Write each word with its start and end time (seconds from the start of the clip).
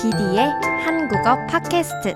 디디의 0.00 0.38
한국어 0.82 1.36
팟캐스트. 1.46 2.14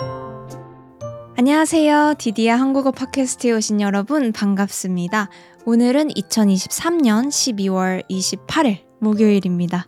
안녕하세요. 1.37 2.15
디디의 2.17 2.49
한국어 2.49 2.91
팟캐스트에 2.91 3.53
오신 3.53 3.83
여러분 3.83 4.33
반갑습니다. 4.33 5.29
오늘은 5.67 6.09
2023년 6.09 7.29
12월 7.29 8.03
28일 8.09 8.79
목요일입니다. 9.01 9.87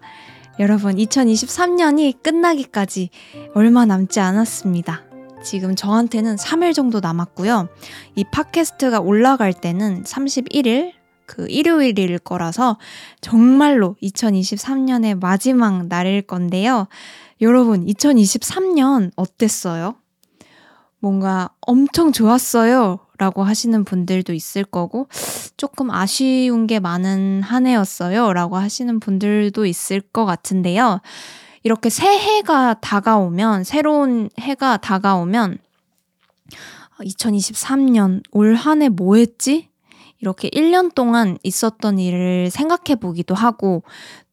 여러분, 0.58 0.96
2023년이 0.96 2.22
끝나기까지 2.22 3.08
얼마 3.54 3.86
남지 3.86 4.20
않았습니다. 4.20 5.04
지금 5.42 5.74
저한테는 5.74 6.36
3일 6.36 6.74
정도 6.74 7.00
남았고요. 7.00 7.70
이 8.14 8.24
팟캐스트가 8.30 9.00
올라갈 9.00 9.54
때는 9.54 10.02
31일, 10.02 10.92
그 11.24 11.46
일요일일 11.48 12.18
거라서 12.18 12.78
정말로 13.22 13.96
2023년의 14.02 15.18
마지막 15.18 15.86
날일 15.86 16.22
건데요. 16.22 16.88
여러분, 17.40 17.84
2023년 17.84 19.10
어땠어요? 19.16 19.96
뭔가 21.00 21.50
엄청 21.60 22.12
좋았어요. 22.12 23.00
라고 23.18 23.42
하시는 23.44 23.84
분들도 23.84 24.32
있을 24.32 24.64
거고, 24.64 25.08
조금 25.56 25.90
아쉬운 25.90 26.66
게 26.66 26.80
많은 26.80 27.42
한 27.42 27.66
해였어요. 27.66 28.32
라고 28.32 28.56
하시는 28.56 29.00
분들도 29.00 29.64
있을 29.66 30.00
것 30.00 30.24
같은데요. 30.26 31.00
이렇게 31.62 31.90
새해가 31.90 32.74
다가오면, 32.80 33.64
새로운 33.64 34.30
해가 34.38 34.78
다가오면, 34.78 35.58
2023년 37.00 38.22
올 38.32 38.54
한 38.56 38.80
해 38.82 38.88
뭐 38.88 39.16
했지? 39.16 39.68
이렇게 40.20 40.48
1년 40.48 40.94
동안 40.94 41.36
있었던 41.42 41.98
일을 41.98 42.50
생각해 42.50 42.96
보기도 43.00 43.34
하고, 43.34 43.82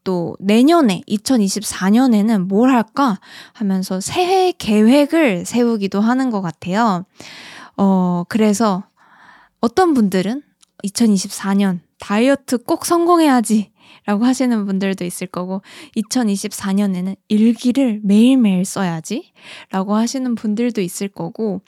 또 0.03 0.35
내년에 0.39 1.01
2024년에는 1.07 2.47
뭘 2.47 2.69
할까 2.69 3.19
하면서 3.53 3.99
새해 3.99 4.51
계획을 4.51 5.45
세우기도 5.45 6.01
하는 6.01 6.29
것 6.29 6.41
같아요. 6.41 7.05
어, 7.77 8.23
그래서 8.29 8.83
어떤 9.59 9.93
분들은 9.93 10.41
2024년 10.83 11.79
다이어트 11.99 12.57
꼭 12.57 12.85
성공해야지 12.85 13.71
라고 14.05 14.25
하시는 14.25 14.65
분들도 14.65 15.05
있을 15.05 15.27
거고 15.27 15.61
2024년에는 15.95 17.15
일기를 17.29 18.01
매일매일 18.03 18.65
써야지 18.65 19.31
라고 19.71 19.95
하시는 19.95 20.35
분들도 20.35 20.81
있을 20.81 21.07
거고 21.07 21.61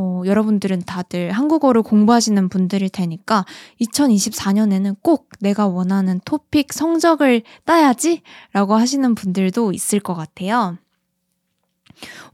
어, 0.00 0.22
여러분들은 0.24 0.82
다들 0.82 1.32
한국어를 1.32 1.82
공부하시는 1.82 2.48
분들일 2.48 2.88
테니까 2.88 3.44
2024년에는 3.80 4.96
꼭 5.02 5.28
내가 5.40 5.66
원하는 5.66 6.20
토픽 6.24 6.72
성적을 6.72 7.42
따야지 7.64 8.22
라고 8.52 8.76
하시는 8.76 9.16
분들도 9.16 9.72
있을 9.72 9.98
것 9.98 10.14
같아요. 10.14 10.78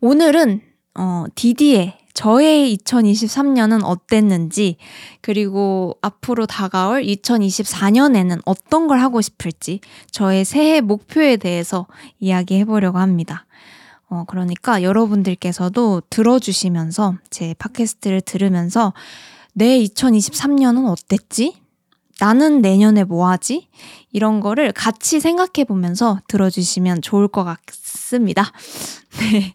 오늘은 0.03 0.61
어, 0.97 1.25
디디의 1.35 1.98
저의 2.12 2.77
2023년은 2.77 3.81
어땠는지, 3.83 4.77
그리고 5.20 5.98
앞으로 6.01 6.47
다가올 6.47 7.03
2024년에는 7.03 8.41
어떤 8.45 8.87
걸 8.87 9.01
하고 9.01 9.20
싶을지, 9.20 9.81
저의 10.12 10.45
새해 10.45 10.81
목표에 10.81 11.37
대해서 11.37 11.89
이야기해 12.20 12.67
보려고 12.67 12.98
합니다. 12.98 13.47
어, 14.08 14.24
그러니까 14.27 14.83
여러분들께서도 14.83 16.02
들어주시면서 16.10 17.16
제 17.30 17.55
팟캐스트를 17.58 18.20
들으면서 18.20 18.92
내 19.52 19.78
2023년은 19.80 20.91
어땠지? 20.91 21.56
나는 22.20 22.61
내년에 22.61 23.05
뭐 23.05 23.28
하지? 23.28 23.69
이런 24.12 24.41
거를 24.41 24.72
같이 24.72 25.20
생각해 25.20 25.64
보면서 25.66 26.20
들어주시면 26.28 27.02
좋을 27.02 27.28
것 27.28 27.44
같습니다. 27.44 28.52
네. 29.19 29.55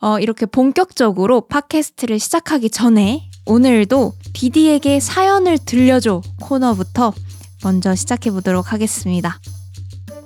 어, 0.00 0.18
이렇게 0.18 0.44
본격적으로 0.44 1.42
팟캐스트를 1.42 2.18
시작하기 2.18 2.70
전에 2.70 3.30
오늘도 3.46 4.12
디디에게 4.34 5.00
사연을 5.00 5.58
들려줘 5.58 6.20
코너부터 6.42 7.14
먼저 7.64 7.94
시작해 7.94 8.30
보도록 8.30 8.72
하겠습니다. 8.72 9.40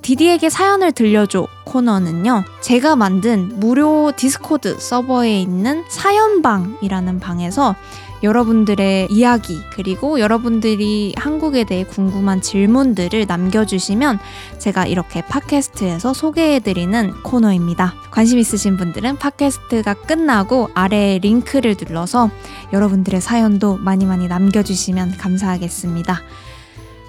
디디에게 0.01 0.49
사연을 0.49 0.91
들려줘 0.91 1.47
코너는요, 1.71 2.43
제가 2.59 2.97
만든 2.97 3.59
무료 3.59 4.11
디스코드 4.15 4.77
서버에 4.77 5.41
있는 5.41 5.83
사연방이라는 5.87 7.19
방에서 7.21 7.75
여러분들의 8.23 9.07
이야기, 9.09 9.57
그리고 9.73 10.19
여러분들이 10.19 11.13
한국에 11.17 11.63
대해 11.63 11.83
궁금한 11.83 12.41
질문들을 12.41 13.25
남겨주시면 13.25 14.19
제가 14.59 14.85
이렇게 14.85 15.21
팟캐스트에서 15.21 16.13
소개해드리는 16.13 17.23
코너입니다. 17.23 17.95
관심 18.11 18.37
있으신 18.37 18.77
분들은 18.77 19.17
팟캐스트가 19.17 19.93
끝나고 19.93 20.69
아래 20.75 21.19
링크를 21.19 21.75
눌러서 21.79 22.29
여러분들의 22.73 23.21
사연도 23.21 23.77
많이 23.77 24.05
많이 24.05 24.27
남겨주시면 24.27 25.17
감사하겠습니다. 25.17 26.19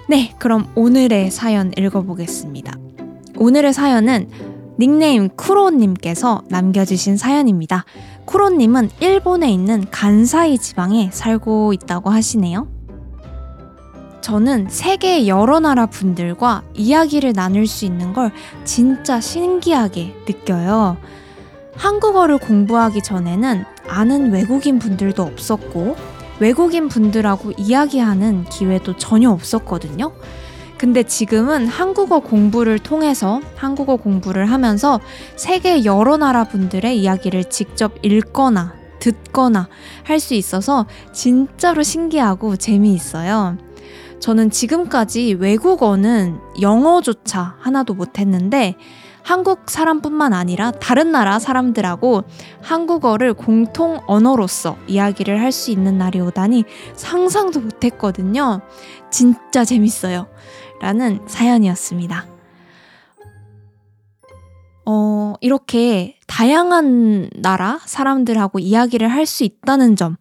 네, 0.07 0.33
그럼 0.39 0.67
오늘의 0.73 1.29
사연 1.31 1.73
읽어보겠습니다. 1.77 2.73
오늘의 3.35 3.73
사연은 3.73 4.52
닉네임 4.79 5.29
쿠로님께서 5.29 6.43
남겨주신 6.49 7.17
사연입니다. 7.17 7.85
쿠로님은 8.25 8.89
일본에 8.99 9.51
있는 9.51 9.85
간사이 9.91 10.57
지방에 10.57 11.09
살고 11.11 11.73
있다고 11.73 12.09
하시네요. 12.09 12.67
저는 14.21 14.67
세계 14.69 15.27
여러 15.27 15.59
나라 15.59 15.85
분들과 15.85 16.63
이야기를 16.73 17.33
나눌 17.33 17.67
수 17.67 17.85
있는 17.85 18.13
걸 18.13 18.31
진짜 18.63 19.19
신기하게 19.19 20.15
느껴요. 20.25 20.97
한국어를 21.75 22.37
공부하기 22.37 23.01
전에는 23.01 23.65
아는 23.87 24.31
외국인 24.31 24.79
분들도 24.79 25.21
없었고, 25.21 25.97
외국인 26.39 26.87
분들하고 26.87 27.51
이야기하는 27.57 28.45
기회도 28.45 28.95
전혀 28.97 29.29
없었거든요. 29.29 30.13
근데 30.83 31.03
지금은 31.03 31.69
한국어 31.69 32.19
공부를 32.19 32.77
통해서 32.77 33.39
한국어 33.55 33.95
공부를 33.95 34.51
하면서 34.51 34.99
세계 35.37 35.85
여러 35.85 36.17
나라 36.17 36.43
분들의 36.43 36.99
이야기를 36.99 37.45
직접 37.45 37.93
읽거나 38.01 38.73
듣거나 38.99 39.69
할 40.03 40.19
수 40.19 40.33
있어서 40.33 40.85
진짜로 41.13 41.83
신기하고 41.83 42.57
재미있어요. 42.57 43.57
저는 44.19 44.51
지금까지 44.51 45.37
외국어는 45.39 46.37
영어조차 46.59 47.55
하나도 47.59 47.93
못했는데 47.93 48.75
한국 49.21 49.69
사람뿐만 49.69 50.33
아니라 50.33 50.71
다른 50.71 51.13
나라 51.13 51.39
사람들하고 51.39 52.23
한국어를 52.61 53.33
공통 53.33 54.01
언어로서 54.05 54.75
이야기를 54.87 55.39
할 55.39 55.53
수 55.53 55.71
있는 55.71 55.97
날이 55.97 56.19
오다니 56.19 56.65
상상도 56.93 57.61
못했거든요. 57.61 58.59
진짜 59.09 59.63
재밌어요. 59.63 60.27
라는 60.83 61.21
사연이었습니다. 61.27 62.25
어, 64.85 65.33
이렇게 65.39 66.17
다양한 66.27 67.29
나라 67.37 67.79
사람들하고 67.85 68.59
이야기를 68.59 69.07
할 69.07 69.25
수 69.25 69.45
있다는 69.45 69.95
점, 69.95 70.17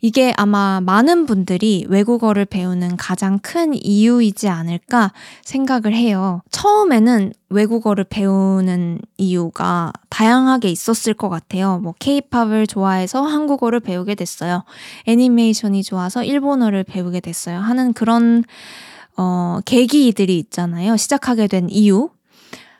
이게 0.00 0.32
아마 0.36 0.80
많은 0.80 1.26
분들이 1.26 1.84
외국어를 1.88 2.44
배우는 2.44 2.96
가장 2.96 3.40
큰 3.40 3.74
이유이지 3.74 4.48
않을까 4.48 5.12
생각을 5.42 5.92
해요. 5.96 6.42
처음에는 6.52 7.32
외국어를 7.50 8.04
배우는 8.04 9.00
이유가 9.16 9.92
다양하게 10.10 10.68
있었을 10.68 11.14
것 11.14 11.28
같아요. 11.28 11.80
뭐, 11.82 11.92
케이팝을 11.98 12.68
좋아해서 12.68 13.22
한국어를 13.22 13.80
배우게 13.80 14.14
됐어요. 14.14 14.62
애니메이션이 15.08 15.82
좋아서 15.82 16.22
일본어를 16.22 16.84
배우게 16.84 17.18
됐어요. 17.18 17.58
하는 17.58 17.92
그런, 17.92 18.44
어, 19.16 19.60
계기들이 19.64 20.38
있잖아요. 20.38 20.96
시작하게 20.96 21.46
된 21.46 21.68
이유. 21.70 22.10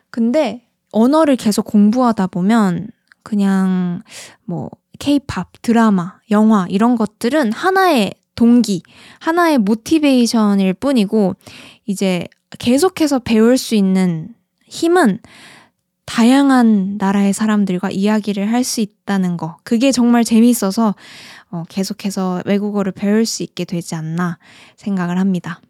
근데 0.09 0.67
언어를 0.91 1.35
계속 1.35 1.65
공부하다 1.65 2.27
보면 2.27 2.87
그냥 3.23 4.01
뭐 4.45 4.69
케이팝, 4.99 5.61
드라마, 5.61 6.19
영화 6.31 6.67
이런 6.69 6.95
것들은 6.95 7.51
하나의 7.51 8.13
동기, 8.35 8.83
하나의 9.19 9.57
모티베이션일 9.59 10.73
뿐이고 10.75 11.35
이제 11.85 12.27
계속해서 12.59 13.19
배울 13.19 13.57
수 13.57 13.75
있는 13.75 14.33
힘은 14.65 15.19
다양한 16.05 16.97
나라의 16.97 17.33
사람들과 17.33 17.89
이야기를 17.89 18.51
할 18.51 18.63
수 18.63 18.79
있다는 18.81 19.37
거. 19.37 19.57
그게 19.63 19.91
정말 19.91 20.23
재미있어서 20.23 20.95
어, 21.49 21.63
계속해서 21.69 22.43
외국어를 22.45 22.91
배울 22.91 23.25
수 23.25 23.43
있게 23.43 23.65
되지 23.65 23.95
않나 23.95 24.37
생각을 24.77 25.17
합니다. 25.17 25.61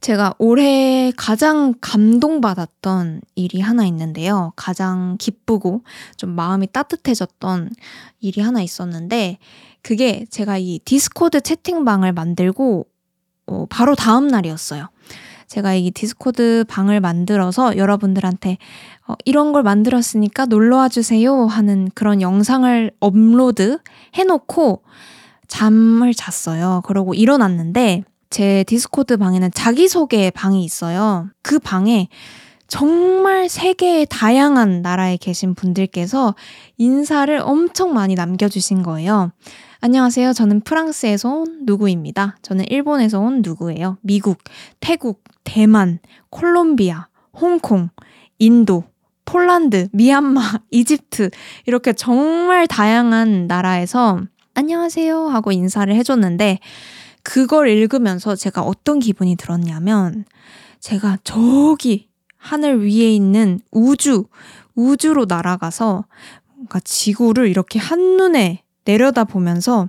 제가 0.00 0.34
올해 0.38 1.12
가장 1.16 1.74
감동받았던 1.80 3.20
일이 3.34 3.60
하나 3.60 3.84
있는데요. 3.84 4.52
가장 4.56 5.16
기쁘고 5.18 5.82
좀 6.16 6.30
마음이 6.30 6.68
따뜻해졌던 6.72 7.70
일이 8.20 8.40
하나 8.40 8.62
있었는데, 8.62 9.38
그게 9.82 10.24
제가 10.30 10.58
이 10.58 10.80
디스코드 10.84 11.42
채팅방을 11.42 12.12
만들고, 12.12 12.86
어, 13.46 13.66
바로 13.68 13.94
다음 13.94 14.28
날이었어요. 14.28 14.88
제가 15.46 15.74
이 15.74 15.90
디스코드 15.90 16.64
방을 16.68 17.00
만들어서 17.00 17.76
여러분들한테 17.76 18.56
어, 19.08 19.14
이런 19.24 19.52
걸 19.52 19.64
만들었으니까 19.64 20.46
놀러와 20.46 20.88
주세요 20.88 21.44
하는 21.44 21.90
그런 21.92 22.22
영상을 22.22 22.92
업로드 23.00 23.78
해놓고 24.14 24.84
잠을 25.48 26.14
잤어요. 26.14 26.82
그러고 26.84 27.14
일어났는데 27.14 28.04
제 28.30 28.62
디스코드 28.64 29.16
방에는 29.16 29.50
자기소개 29.52 30.30
방이 30.30 30.64
있어요. 30.64 31.28
그 31.42 31.58
방에 31.58 32.08
정말 32.68 33.48
세계의 33.48 34.06
다양한 34.08 34.82
나라에 34.82 35.16
계신 35.16 35.56
분들께서 35.56 36.36
인사를 36.76 37.36
엄청 37.42 37.92
많이 37.92 38.14
남겨주신 38.14 38.84
거예요. 38.84 39.32
안녕하세요. 39.80 40.32
저는 40.32 40.60
프랑스에서 40.60 41.28
온 41.28 41.62
누구입니다. 41.64 42.36
저는 42.42 42.66
일본에서 42.70 43.18
온 43.18 43.42
누구예요. 43.42 43.98
미국, 44.02 44.38
태국, 44.78 45.24
대만, 45.42 45.98
콜롬비아, 46.30 47.08
홍콩, 47.32 47.88
인도, 48.38 48.84
폴란드, 49.24 49.88
미얀마, 49.92 50.40
이집트 50.70 51.30
이렇게 51.66 51.92
정말 51.92 52.68
다양한 52.68 53.48
나라에서 53.48 54.20
안녕하세요 54.54 55.28
하고 55.28 55.50
인사를 55.50 55.92
해줬는데 55.94 56.58
그걸 57.22 57.68
읽으면서 57.68 58.36
제가 58.36 58.62
어떤 58.62 58.98
기분이 58.98 59.36
들었냐면 59.36 60.24
제가 60.80 61.18
저기 61.24 62.08
하늘 62.36 62.82
위에 62.82 63.14
있는 63.14 63.60
우주, 63.70 64.24
우주로 64.74 65.26
날아가서 65.26 66.04
뭔가 66.54 66.80
지구를 66.80 67.48
이렇게 67.48 67.78
한눈에 67.78 68.62
내려다 68.84 69.24
보면서 69.24 69.88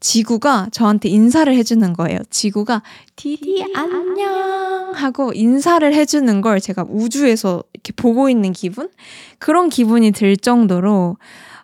지구가 0.00 0.68
저한테 0.72 1.08
인사를 1.08 1.54
해주는 1.54 1.92
거예요. 1.92 2.18
지구가 2.28 2.82
디디 3.14 3.64
안녕 3.74 4.92
하고 4.94 5.32
인사를 5.32 5.94
해주는 5.94 6.40
걸 6.40 6.60
제가 6.60 6.84
우주에서 6.88 7.62
이렇게 7.72 7.92
보고 7.94 8.28
있는 8.28 8.52
기분? 8.52 8.90
그런 9.38 9.68
기분이 9.68 10.10
들 10.10 10.36
정도로 10.36 11.16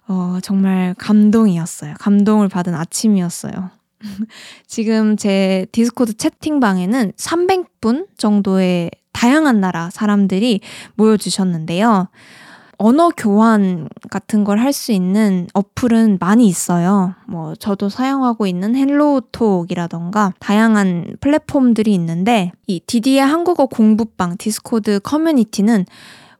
어, 0.06 0.38
정말 0.42 0.94
감동이었어요. 0.98 1.94
감동을 1.98 2.48
받은 2.48 2.74
아침이었어요. 2.74 3.70
지금 4.66 5.16
제 5.16 5.66
디스코드 5.72 6.16
채팅방에는 6.16 7.12
300분 7.16 8.06
정도의 8.16 8.90
다양한 9.12 9.60
나라 9.60 9.90
사람들이 9.90 10.60
모여주셨는데요. 10.94 12.08
언어 12.80 13.08
교환 13.16 13.88
같은 14.08 14.44
걸 14.44 14.60
할 14.60 14.72
수 14.72 14.92
있는 14.92 15.48
어플은 15.52 16.18
많이 16.20 16.46
있어요. 16.46 17.14
뭐, 17.26 17.56
저도 17.56 17.88
사용하고 17.88 18.46
있는 18.46 18.76
헬로톡이라던가 18.76 20.34
다양한 20.38 21.16
플랫폼들이 21.20 21.92
있는데, 21.94 22.52
이 22.68 22.78
디디의 22.86 23.20
한국어 23.20 23.66
공부방 23.66 24.36
디스코드 24.36 25.00
커뮤니티는 25.00 25.86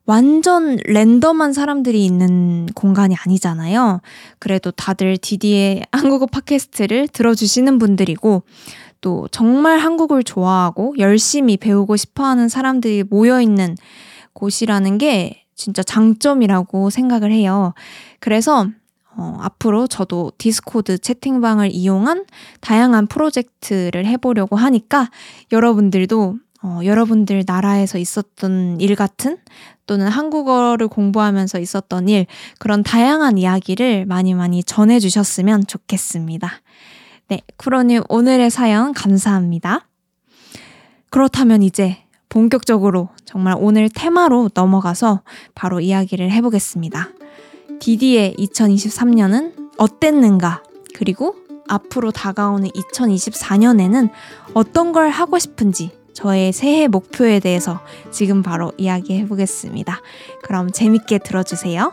완전 0.08 0.78
랜덤한 0.86 1.52
사람들이 1.52 2.02
있는 2.02 2.64
공간이 2.74 3.14
아니잖아요. 3.14 4.00
그래도 4.38 4.70
다들 4.70 5.18
디디의 5.18 5.84
한국어 5.92 6.24
팟캐스트를 6.24 7.08
들어주시는 7.08 7.78
분들이고, 7.78 8.42
또 9.02 9.28
정말 9.30 9.78
한국을 9.78 10.22
좋아하고 10.24 10.94
열심히 10.96 11.58
배우고 11.58 11.96
싶어 11.96 12.24
하는 12.24 12.48
사람들이 12.48 13.04
모여있는 13.04 13.76
곳이라는 14.32 14.96
게 14.96 15.44
진짜 15.54 15.82
장점이라고 15.82 16.88
생각을 16.88 17.30
해요. 17.30 17.74
그래서 18.18 18.66
어, 19.14 19.36
앞으로 19.40 19.88
저도 19.88 20.32
디스코드 20.38 20.96
채팅방을 20.98 21.70
이용한 21.70 22.24
다양한 22.60 23.08
프로젝트를 23.08 24.06
해보려고 24.06 24.56
하니까 24.56 25.10
여러분들도 25.52 26.36
어, 26.62 26.80
여러분들 26.82 27.44
나라에서 27.46 27.98
있었던 27.98 28.80
일 28.80 28.96
같은 28.96 29.38
또는 29.86 30.08
한국어를 30.08 30.88
공부하면서 30.88 31.60
있었던 31.60 32.08
일 32.08 32.26
그런 32.58 32.82
다양한 32.82 33.38
이야기를 33.38 34.06
많이 34.06 34.34
많이 34.34 34.64
전해주셨으면 34.64 35.66
좋겠습니다. 35.66 36.50
네, 37.28 37.42
쿠로님 37.56 38.02
오늘의 38.08 38.50
사연 38.50 38.92
감사합니다. 38.92 39.86
그렇다면 41.10 41.62
이제 41.62 41.98
본격적으로 42.28 43.08
정말 43.24 43.54
오늘 43.58 43.88
테마로 43.88 44.50
넘어가서 44.52 45.22
바로 45.54 45.80
이야기를 45.80 46.30
해보겠습니다. 46.30 47.10
디디의 47.80 48.34
2023년은 48.38 49.70
어땠는가? 49.78 50.62
그리고 50.94 51.36
앞으로 51.68 52.10
다가오는 52.10 52.68
2024년에는 52.70 54.10
어떤 54.54 54.92
걸 54.92 55.10
하고 55.10 55.38
싶은지 55.38 55.97
저의 56.18 56.52
새해 56.52 56.88
목표에 56.88 57.38
대해서 57.38 57.78
지금 58.10 58.42
바로 58.42 58.72
이야기해 58.76 59.28
보겠습니다. 59.28 60.00
그럼 60.42 60.72
재밌게 60.72 61.18
들어주세요. 61.18 61.92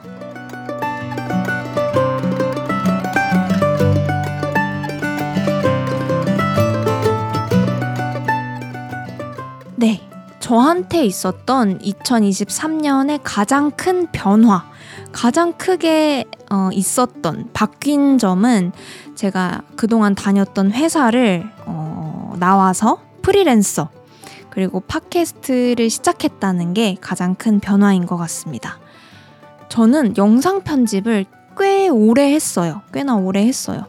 네. 9.76 10.02
저한테 10.40 11.06
있었던 11.06 11.78
2023년의 11.78 13.20
가장 13.24 13.70
큰 13.70 14.08
변화, 14.12 14.66
가장 15.12 15.54
크게 15.54 16.26
어, 16.50 16.70
있었던 16.72 17.52
바뀐 17.54 18.18
점은 18.18 18.72
제가 19.14 19.62
그동안 19.76 20.16
다녔던 20.16 20.72
회사를 20.72 21.48
어, 21.68 22.34
나와서 22.40 23.00
프리랜서 23.22 23.92
그리고 24.56 24.80
팟캐스트를 24.80 25.90
시작했다는 25.90 26.74
게 26.74 26.96
가장 27.02 27.36
큰 27.36 27.60
변화인 27.60 28.06
것 28.06 28.16
같습니다. 28.16 28.80
저는 29.68 30.16
영상 30.16 30.64
편집을 30.64 31.26
꽤 31.58 31.90
오래 31.90 32.34
했어요. 32.34 32.82
꽤나 32.94 33.16
오래 33.18 33.46
했어요. 33.46 33.86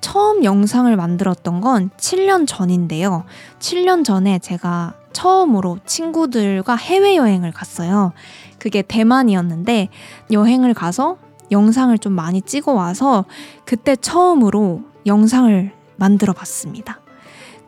처음 0.00 0.42
영상을 0.42 0.94
만들었던 0.96 1.60
건 1.60 1.90
7년 1.96 2.44
전인데요. 2.48 3.24
7년 3.60 4.04
전에 4.04 4.40
제가 4.40 4.94
처음으로 5.12 5.78
친구들과 5.86 6.74
해외여행을 6.74 7.52
갔어요. 7.52 8.12
그게 8.58 8.82
대만이었는데 8.82 9.90
여행을 10.32 10.74
가서 10.74 11.18
영상을 11.52 11.96
좀 11.98 12.14
많이 12.14 12.42
찍어 12.42 12.72
와서 12.72 13.26
그때 13.64 13.94
처음으로 13.94 14.82
영상을 15.06 15.72
만들어 15.96 16.32
봤습니다. 16.32 17.00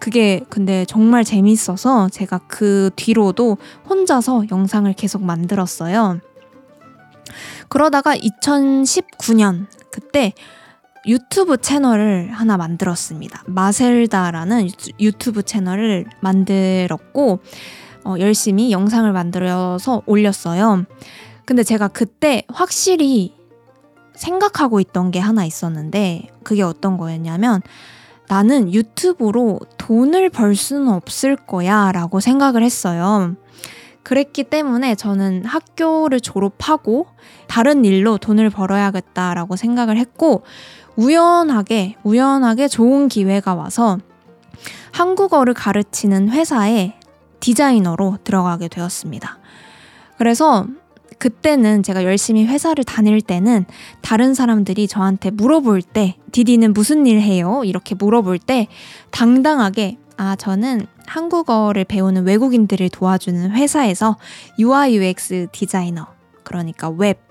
그게 0.02 0.40
근데 0.48 0.84
정말 0.84 1.22
재밌어서 1.22 2.08
제가 2.08 2.40
그 2.48 2.90
뒤로도 2.96 3.56
혼자서 3.88 4.46
영상을 4.50 4.92
계속 4.94 5.22
만들었어요. 5.22 6.18
그러다가 7.68 8.16
2019년 8.16 9.68
그때 9.92 10.32
유튜브 11.06 11.56
채널을 11.56 12.32
하나 12.32 12.56
만들었습니다. 12.56 13.44
마셀다라는 13.46 14.70
유튜브 14.98 15.44
채널을 15.44 16.06
만들었고, 16.20 17.38
어, 18.04 18.14
열심히 18.18 18.72
영상을 18.72 19.12
만들어서 19.12 20.02
올렸어요. 20.06 20.84
근데 21.44 21.62
제가 21.62 21.86
그때 21.86 22.42
확실히 22.48 23.36
생각하고 24.16 24.80
있던 24.80 25.12
게 25.12 25.20
하나 25.20 25.44
있었는데, 25.44 26.26
그게 26.42 26.62
어떤 26.62 26.96
거였냐면, 26.96 27.62
나는 28.32 28.72
유튜브로 28.72 29.60
돈을 29.76 30.30
벌 30.30 30.56
수는 30.56 30.88
없을 30.88 31.36
거야 31.36 31.92
라고 31.92 32.18
생각을 32.18 32.62
했어요. 32.62 33.36
그랬기 34.02 34.44
때문에 34.44 34.94
저는 34.94 35.44
학교를 35.44 36.18
졸업하고 36.18 37.08
다른 37.46 37.84
일로 37.84 38.16
돈을 38.16 38.48
벌어야겠다라고 38.48 39.56
생각을 39.56 39.98
했고, 39.98 40.44
우연하게, 40.96 41.96
우연하게 42.04 42.68
좋은 42.68 43.08
기회가 43.08 43.54
와서 43.54 43.98
한국어를 44.92 45.52
가르치는 45.52 46.30
회사에 46.30 46.94
디자이너로 47.40 48.16
들어가게 48.24 48.68
되었습니다. 48.68 49.40
그래서 50.16 50.64
그때는 51.22 51.84
제가 51.84 52.02
열심히 52.02 52.44
회사를 52.46 52.82
다닐 52.82 53.20
때는 53.20 53.64
다른 54.00 54.34
사람들이 54.34 54.88
저한테 54.88 55.30
물어볼 55.30 55.80
때, 55.80 56.16
디디는 56.32 56.72
무슨 56.72 57.06
일 57.06 57.20
해요? 57.20 57.62
이렇게 57.64 57.94
물어볼 57.94 58.40
때 58.40 58.66
당당하게, 59.12 59.98
아, 60.16 60.34
저는 60.34 60.84
한국어를 61.06 61.84
배우는 61.84 62.24
외국인들을 62.24 62.88
도와주는 62.88 63.52
회사에서 63.52 64.16
UI 64.58 64.96
UX 64.96 65.46
디자이너, 65.52 66.08
그러니까 66.42 66.90
웹, 66.90 67.22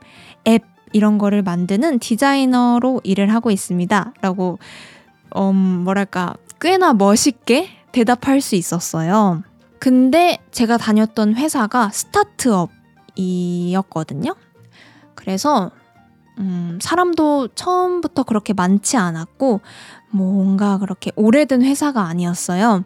앱, 0.47 0.63
이런 0.93 1.17
거를 1.17 1.41
만드는 1.41 1.99
디자이너로 1.99 3.01
일을 3.03 3.33
하고 3.33 3.51
있습니다. 3.51 4.13
라고, 4.21 4.57
음, 5.35 5.53
뭐랄까, 5.83 6.35
꽤나 6.61 6.93
멋있게 6.93 7.67
대답할 7.91 8.39
수 8.39 8.55
있었어요. 8.55 9.43
근데 9.79 10.37
제가 10.51 10.77
다녔던 10.77 11.35
회사가 11.35 11.89
스타트업 11.89 12.80
이었거든요. 13.15 14.35
그래서, 15.15 15.71
음, 16.39 16.79
사람도 16.81 17.49
처음부터 17.55 18.23
그렇게 18.23 18.53
많지 18.53 18.97
않았고, 18.97 19.61
뭔가 20.11 20.77
그렇게 20.77 21.11
오래된 21.15 21.63
회사가 21.63 22.03
아니었어요. 22.03 22.83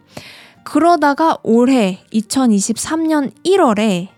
그러다가 0.64 1.38
올해 1.42 2.04
2023년 2.12 3.32
1월에 3.44 4.08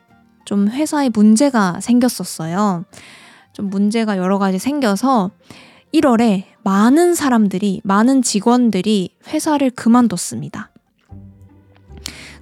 좀 0.45 0.69
회사에 0.69 1.11
문제가 1.11 1.79
생겼었어요. 1.81 2.85
좀 3.53 3.71
문제가 3.71 4.17
여러 4.17 4.38
가지 4.38 4.59
생겨서 4.59 5.31
1월에 5.93 6.45
많은 6.62 7.15
사람들이, 7.15 7.81
많은 7.85 8.23
직원들이 8.23 9.17
회사를 9.27 9.71
그만뒀습니다. 9.71 10.71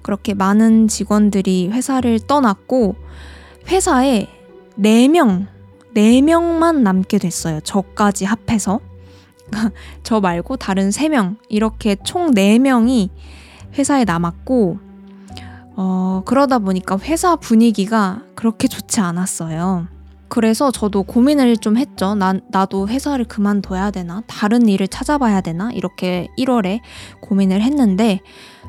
그렇게 0.03 0.33
많은 0.33 0.87
직원들이 0.87 1.69
회사를 1.69 2.19
떠났고, 2.27 2.95
회사에 3.67 4.27
4명, 4.79 5.47
4명만 5.95 6.81
남게 6.81 7.17
됐어요. 7.17 7.59
저까지 7.61 8.25
합해서. 8.25 8.79
저 10.03 10.19
말고 10.19 10.57
다른 10.57 10.89
3명, 10.89 11.37
이렇게 11.49 11.95
총 12.03 12.31
4명이 12.31 13.09
회사에 13.77 14.03
남았고, 14.03 14.79
어, 15.75 16.21
그러다 16.25 16.59
보니까 16.59 16.97
회사 16.99 17.35
분위기가 17.35 18.23
그렇게 18.35 18.67
좋지 18.67 18.99
않았어요. 18.99 19.87
그래서 20.29 20.71
저도 20.71 21.03
고민을 21.03 21.57
좀 21.57 21.77
했죠. 21.77 22.15
난, 22.15 22.41
나도 22.49 22.89
회사를 22.89 23.25
그만둬야 23.25 23.91
되나? 23.91 24.23
다른 24.27 24.67
일을 24.67 24.87
찾아봐야 24.87 25.41
되나? 25.41 25.71
이렇게 25.71 26.27
1월에 26.37 26.81
고민을 27.21 27.61
했는데, 27.61 28.19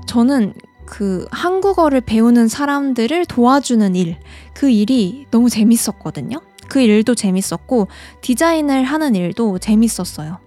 저는 0.07 0.55
그 0.91 1.27
한국어를 1.31 2.01
배우는 2.01 2.49
사람들을 2.49 3.27
도와주는 3.27 3.95
일, 3.95 4.17
그 4.55 4.71
일이 4.71 5.27
너무 5.31 5.51
재밌었거든요. 5.51 6.41
그 6.69 6.81
일도 6.81 7.15
재밌었고, 7.15 7.89
디자인을 8.23 8.85
하는 8.85 9.15
일도 9.15 9.59
재밌었어요. 9.59 10.39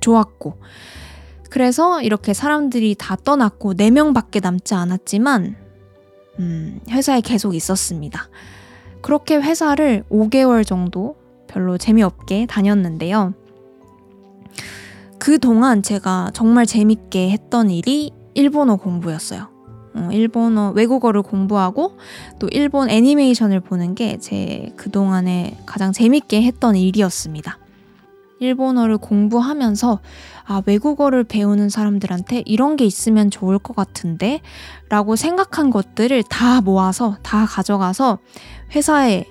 좋았고. 0.00 0.60
그래서 1.48 2.02
이렇게 2.02 2.34
사람들이 2.34 2.96
다 2.98 3.16
떠났고, 3.16 3.74
4명 3.74 4.14
밖에 4.14 4.40
남지 4.40 4.74
않았지만, 4.74 5.56
음, 6.40 6.80
회사에 6.90 7.20
계속 7.20 7.54
있었습니다. 7.54 8.28
그렇게 9.00 9.36
회사를 9.36 10.02
5개월 10.10 10.66
정도 10.66 11.14
별로 11.46 11.78
재미없게 11.78 12.46
다녔는데요. 12.46 13.32
그 15.20 15.38
동안 15.38 15.82
제가 15.84 16.30
정말 16.34 16.66
재밌게 16.66 17.30
했던 17.30 17.70
일이 17.70 18.12
일본어 18.34 18.76
공부였어요. 18.76 19.57
어, 19.98 20.08
일본어, 20.12 20.70
외국어를 20.70 21.22
공부하고 21.22 21.96
또 22.38 22.48
일본 22.52 22.88
애니메이션을 22.88 23.60
보는 23.60 23.94
게 23.94 24.18
제 24.20 24.72
그동안에 24.76 25.58
가장 25.66 25.92
재밌게 25.92 26.42
했던 26.42 26.76
일이었습니다. 26.76 27.58
일본어를 28.40 28.98
공부하면서 28.98 30.00
아, 30.46 30.62
외국어를 30.66 31.24
배우는 31.24 31.68
사람들한테 31.68 32.42
이런 32.46 32.76
게 32.76 32.84
있으면 32.84 33.30
좋을 33.30 33.58
것 33.58 33.74
같은데 33.74 34.40
라고 34.88 35.16
생각한 35.16 35.70
것들을 35.70 36.22
다 36.24 36.60
모아서 36.60 37.16
다 37.22 37.46
가져가서 37.46 38.18
회사에 38.74 39.24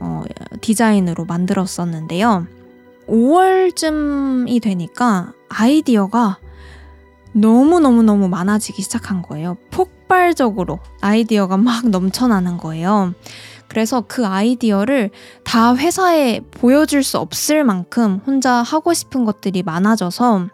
어, 0.00 0.24
디자인으로 0.60 1.24
만들었었는데요. 1.24 2.46
5월쯤이 3.08 4.60
되니까 4.62 5.32
아이디어가 5.48 6.38
너무너무너무 7.32 8.28
많아지기 8.28 8.82
시작한 8.82 9.22
거예요. 9.22 9.56
폭발적으로 9.70 10.78
아이디어가 11.00 11.56
막 11.56 11.88
넘쳐나는 11.90 12.58
거예요. 12.58 13.14
그래서 13.68 14.02
그 14.06 14.26
아이디어를 14.26 15.10
다 15.44 15.74
회사에 15.74 16.40
보여줄 16.40 17.02
수 17.02 17.18
없을 17.18 17.64
만큼 17.64 18.20
혼자 18.26 18.52
하고 18.56 18.92
싶은 18.92 19.24
것들이 19.24 19.62
많아져서 19.62 20.48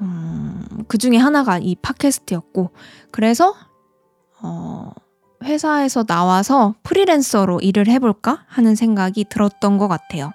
음, 0.00 0.66
그 0.88 0.96
중에 0.96 1.16
하나가 1.18 1.58
이 1.58 1.74
팟캐스트였고 1.74 2.70
그래서 3.10 3.54
어, 4.40 4.90
회사에서 5.44 6.04
나와서 6.04 6.74
프리랜서로 6.82 7.60
일을 7.60 7.88
해볼까 7.88 8.44
하는 8.46 8.74
생각이 8.74 9.26
들었던 9.28 9.76
것 9.76 9.88
같아요. 9.88 10.32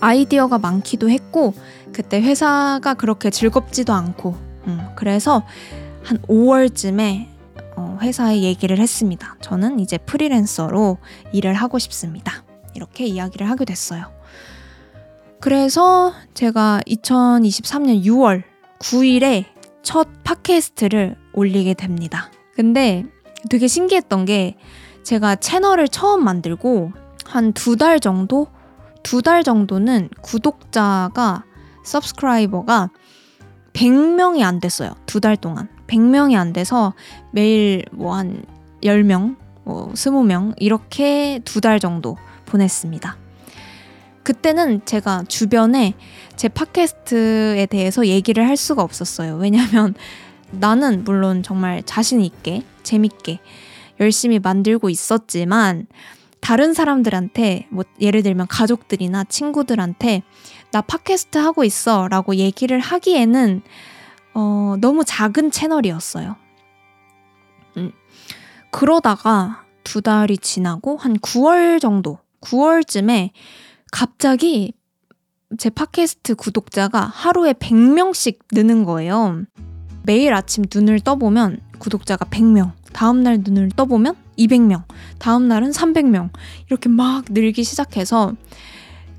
아이디어가 0.00 0.58
많기도 0.58 1.10
했고 1.10 1.54
그때 1.92 2.20
회사가 2.20 2.94
그렇게 2.94 3.30
즐겁지도 3.30 3.92
않고 3.92 4.36
음, 4.66 4.88
그래서 4.96 5.42
한 6.04 6.18
5월쯤에 6.22 7.28
어, 7.76 7.98
회사에 8.02 8.42
얘기를 8.42 8.78
했습니다. 8.78 9.36
저는 9.40 9.78
이제 9.80 9.98
프리랜서로 9.98 10.98
일을 11.32 11.54
하고 11.54 11.78
싶습니다. 11.78 12.44
이렇게 12.74 13.04
이야기를 13.06 13.48
하게 13.48 13.64
됐어요. 13.64 14.06
그래서 15.40 16.12
제가 16.34 16.80
2023년 16.86 18.04
6월 18.04 18.42
9일에 18.80 19.44
첫 19.82 20.08
팟캐스트를 20.24 21.16
올리게 21.32 21.74
됩니다. 21.74 22.30
근데 22.54 23.04
되게 23.48 23.68
신기했던 23.68 24.24
게 24.24 24.56
제가 25.04 25.36
채널을 25.36 25.88
처음 25.88 26.24
만들고 26.24 26.92
한 27.24 27.52
두 27.52 27.76
달 27.76 28.00
정도? 28.00 28.48
두 29.04 29.22
달 29.22 29.44
정도는 29.44 30.08
구독자가, 30.22 31.44
서브스크라이버가 31.88 32.90
100명이 33.72 34.42
안 34.42 34.60
됐어요. 34.60 34.92
두 35.06 35.20
달 35.20 35.36
동안. 35.36 35.68
100명이 35.86 36.36
안 36.36 36.52
돼서 36.52 36.94
매일 37.32 37.84
뭐 37.92 38.14
한 38.14 38.42
10명, 38.82 39.36
뭐 39.64 39.90
20명 39.94 40.54
이렇게 40.58 41.40
두 41.44 41.60
달 41.60 41.80
정도 41.80 42.16
보냈습니다. 42.46 43.16
그때는 44.22 44.82
제가 44.84 45.24
주변에 45.28 45.94
제 46.36 46.48
팟캐스트에 46.48 47.66
대해서 47.66 48.06
얘기를 48.06 48.46
할 48.46 48.56
수가 48.56 48.82
없었어요. 48.82 49.36
왜냐면 49.36 49.94
나는 50.50 51.04
물론 51.04 51.42
정말 51.42 51.82
자신 51.84 52.20
있게, 52.20 52.62
재밌게 52.82 53.40
열심히 54.00 54.38
만들고 54.38 54.90
있었지만 54.90 55.86
다른 56.40 56.72
사람들한테 56.74 57.66
뭐 57.70 57.84
예를 58.00 58.22
들면 58.22 58.46
가족들이나 58.46 59.24
친구들한테 59.24 60.22
나 60.70 60.80
팟캐스트 60.82 61.38
하고 61.38 61.64
있어 61.64 62.08
라고 62.08 62.36
얘기를 62.36 62.78
하기에는 62.78 63.62
어, 64.34 64.76
너무 64.80 65.04
작은 65.04 65.50
채널이었어요. 65.50 66.36
음. 67.76 67.92
그러다가 68.70 69.64
두 69.82 70.02
달이 70.02 70.38
지나고 70.38 70.96
한 70.96 71.16
9월 71.18 71.80
정도, 71.80 72.18
9월쯤에 72.42 73.30
갑자기 73.90 74.74
제 75.56 75.70
팟캐스트 75.70 76.34
구독자가 76.34 77.00
하루에 77.00 77.54
100명씩 77.54 78.38
느는 78.52 78.84
거예요. 78.84 79.44
매일 80.02 80.34
아침 80.34 80.64
눈을 80.72 81.00
떠보면 81.00 81.60
구독자가 81.78 82.26
100명, 82.26 82.72
다음날 82.92 83.38
눈을 83.42 83.70
떠보면 83.70 84.14
200명, 84.38 84.84
다음날은 85.18 85.70
300명, 85.70 86.30
이렇게 86.66 86.88
막 86.88 87.24
늘기 87.30 87.64
시작해서 87.64 88.34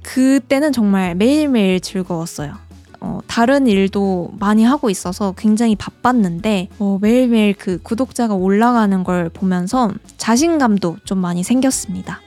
그때는 0.01 0.72
정말 0.72 1.15
매일매일 1.15 1.79
즐거웠어요. 1.79 2.56
어, 3.01 3.20
다른 3.27 3.68
일도 3.68 4.34
많이 4.39 4.63
하고 4.63 4.89
있어서 4.89 5.34
굉장히 5.38 5.75
바빴는데 5.75 6.70
어, 6.79 6.98
매일매일 7.01 7.53
그 7.53 7.79
구독자가 7.82 8.34
올라가는 8.34 9.03
걸 9.03 9.29
보면서 9.29 9.91
자신감도 10.18 10.98
좀 11.06 11.20
많이 11.20 11.44
생겼습니다. 11.44 12.22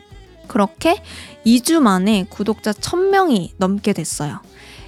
그렇게 0.47 1.03
2주 1.47 1.81
만에 1.81 2.27
구독자 2.29 2.73
1000명이 2.73 3.51
넘게 3.59 3.93
됐어요. 3.93 4.41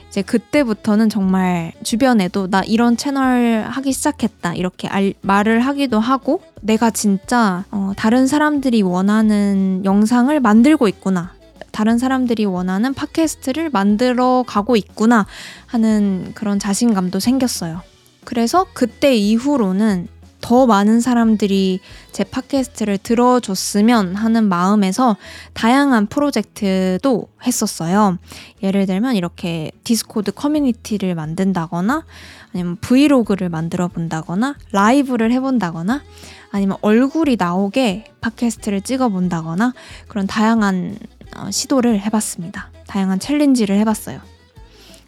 이제 0.08 0.22
그때부터는 0.22 1.08
정말 1.08 1.72
주변에도 1.82 2.48
나 2.48 2.62
이런 2.62 2.96
채널 2.96 3.64
하기 3.68 3.92
시작했다 3.92 4.54
이렇게 4.54 4.86
알, 4.86 5.12
말을 5.22 5.58
하기도 5.58 5.98
하고 5.98 6.40
내가 6.60 6.90
진짜 6.90 7.64
어, 7.72 7.92
다른 7.96 8.28
사람들이 8.28 8.82
원하는 8.82 9.82
영상을 9.84 10.38
만들고 10.38 10.86
있구나 10.86 11.32
다른 11.70 11.98
사람들이 11.98 12.44
원하는 12.44 12.94
팟캐스트를 12.94 13.70
만들어 13.70 14.44
가고 14.46 14.76
있구나 14.76 15.26
하는 15.66 16.32
그런 16.34 16.58
자신감도 16.58 17.20
생겼어요. 17.20 17.82
그래서 18.24 18.66
그때 18.72 19.14
이후로는 19.14 20.08
더 20.44 20.66
많은 20.66 21.00
사람들이 21.00 21.80
제 22.12 22.22
팟캐스트를 22.22 22.98
들어줬으면 22.98 24.14
하는 24.14 24.46
마음에서 24.46 25.16
다양한 25.54 26.06
프로젝트도 26.06 27.28
했었어요. 27.46 28.18
예를 28.62 28.84
들면 28.84 29.16
이렇게 29.16 29.70
디스코드 29.84 30.32
커뮤니티를 30.32 31.14
만든다거나 31.14 32.04
아니면 32.52 32.76
브이로그를 32.76 33.48
만들어 33.48 33.88
본다거나 33.88 34.56
라이브를 34.70 35.32
해본다거나 35.32 36.02
아니면 36.50 36.76
얼굴이 36.82 37.36
나오게 37.38 38.12
팟캐스트를 38.20 38.82
찍어 38.82 39.08
본다거나 39.08 39.72
그런 40.08 40.26
다양한 40.26 40.98
어, 41.00 41.13
시도를 41.50 42.00
해봤습니다. 42.00 42.70
다양한 42.86 43.18
챌린지를 43.18 43.78
해봤어요. 43.78 44.20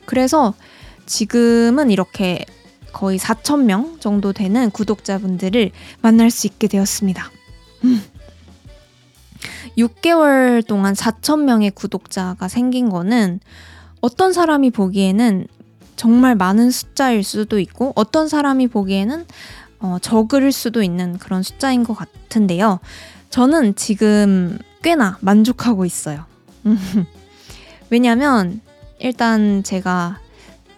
그래서 0.04 0.54
지금은 1.06 1.90
이렇게 1.90 2.44
거의 2.92 3.18
4,000명 3.18 4.00
정도 4.00 4.32
되는 4.32 4.70
구독자분들을 4.70 5.70
만날 6.00 6.30
수 6.30 6.46
있게 6.46 6.66
되었습니다. 6.68 7.30
음. 7.84 8.02
6개월 9.76 10.66
동안 10.66 10.94
4,000명의 10.94 11.74
구독자가 11.74 12.48
생긴 12.48 12.88
거는 12.88 13.40
어떤 14.00 14.32
사람이 14.32 14.70
보기에는 14.70 15.46
정말 15.96 16.34
많은 16.34 16.70
숫자일 16.70 17.22
수도 17.24 17.58
있고 17.58 17.92
어떤 17.96 18.28
사람이 18.28 18.68
보기에는 18.68 19.26
어, 19.80 19.98
적을 20.00 20.52
수도 20.52 20.82
있는 20.82 21.18
그런 21.18 21.42
숫자인 21.42 21.84
것 21.84 21.94
같은데요. 21.94 22.80
저는 23.30 23.74
지금 23.74 24.58
꽤나 24.86 25.18
만족하고 25.20 25.84
있어요. 25.84 26.26
왜냐면 27.90 28.60
일단 29.00 29.64
제가 29.64 30.20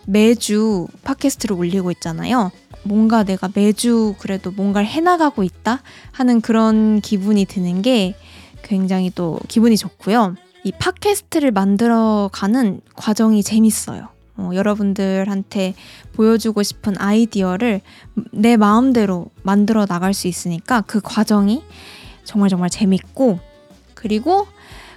매주 0.07 0.89
팟캐스트를 1.05 1.55
올리고 1.55 1.91
있잖아요. 1.91 2.51
뭔가 2.85 3.23
내가 3.23 3.51
매주 3.55 4.15
그래도 4.19 4.51
뭔가를 4.51 4.89
해나가고 4.89 5.43
있다 5.43 5.83
하는 6.11 6.41
그런 6.41 7.03
기분이 7.03 7.45
드는 7.45 7.83
게 7.83 8.15
굉장히 8.63 9.13
또 9.15 9.39
기분이 9.47 9.77
좋고요. 9.77 10.37
이 10.65 10.73
팟캐스트를 10.73 11.51
만들어가는 11.51 12.81
과정이 12.97 13.43
재밌어요. 13.43 14.09
어, 14.39 14.51
여러분들한테 14.55 15.75
보여주고 16.15 16.63
싶은 16.63 16.95
아이디어를 16.97 17.83
내 18.33 18.57
마음대로 18.57 19.27
만들어 19.43 19.85
나갈 19.85 20.15
수 20.15 20.29
있으니까 20.29 20.81
그 20.81 21.03
과정이 21.03 21.63
정말 22.25 22.49
정말 22.49 22.71
재밌고 22.71 23.41
그리고 23.99 24.47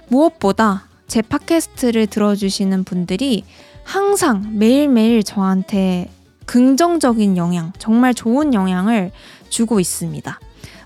무엇보다 0.06 0.84
제 1.08 1.22
팟캐스트를 1.22 2.06
들어주시는 2.06 2.84
분들이 2.84 3.44
항상 3.82 4.58
매일매일 4.58 5.24
저한테 5.24 6.08
긍정적인 6.46 7.36
영향, 7.36 7.72
정말 7.78 8.14
좋은 8.14 8.54
영향을 8.54 9.10
주고 9.48 9.80
있습니다. 9.80 10.38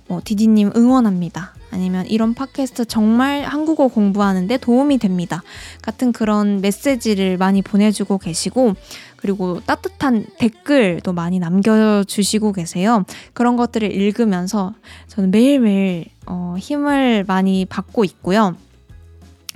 뭐, 0.09 0.23
디디님 0.25 0.73
응원합니다. 0.75 1.55
아니면 1.71 2.07
이런 2.07 2.33
팟캐스트 2.33 2.87
정말 2.87 3.43
한국어 3.43 3.89
공부하는데 3.89 4.57
도움이 4.57 4.97
됩니다. 4.97 5.43
같은 5.83 6.13
그런 6.13 6.63
메시지를 6.63 7.37
많이 7.37 7.61
보내주고 7.61 8.17
계시고, 8.17 8.75
그리고 9.17 9.61
따뜻한 9.61 10.27
댓글도 10.39 11.13
많이 11.13 11.39
남겨주시고 11.39 12.53
계세요. 12.53 13.05
그런 13.33 13.57
것들을 13.57 13.91
읽으면서 13.91 14.75
저는 15.09 15.31
매일매일 15.31 16.07
어, 16.27 16.57
힘을 16.59 17.25
많이 17.27 17.65
받고 17.65 18.05
있고요. 18.05 18.57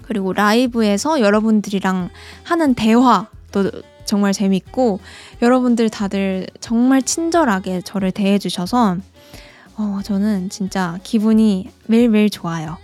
그리고 0.02 0.32
라이브에서 0.32 1.20
여러분들이랑 1.20 2.08
하는 2.42 2.74
대화도 2.74 3.70
정말 4.04 4.32
재밌고 4.32 4.98
여러분들 5.40 5.88
다들 5.88 6.48
정말 6.58 7.02
친절하게 7.02 7.82
저를 7.82 8.10
대해주셔서 8.10 8.96
어, 9.76 10.00
저는 10.02 10.50
진짜 10.50 10.98
기분이 11.04 11.70
매일매일 11.86 12.28
좋아요. 12.28 12.76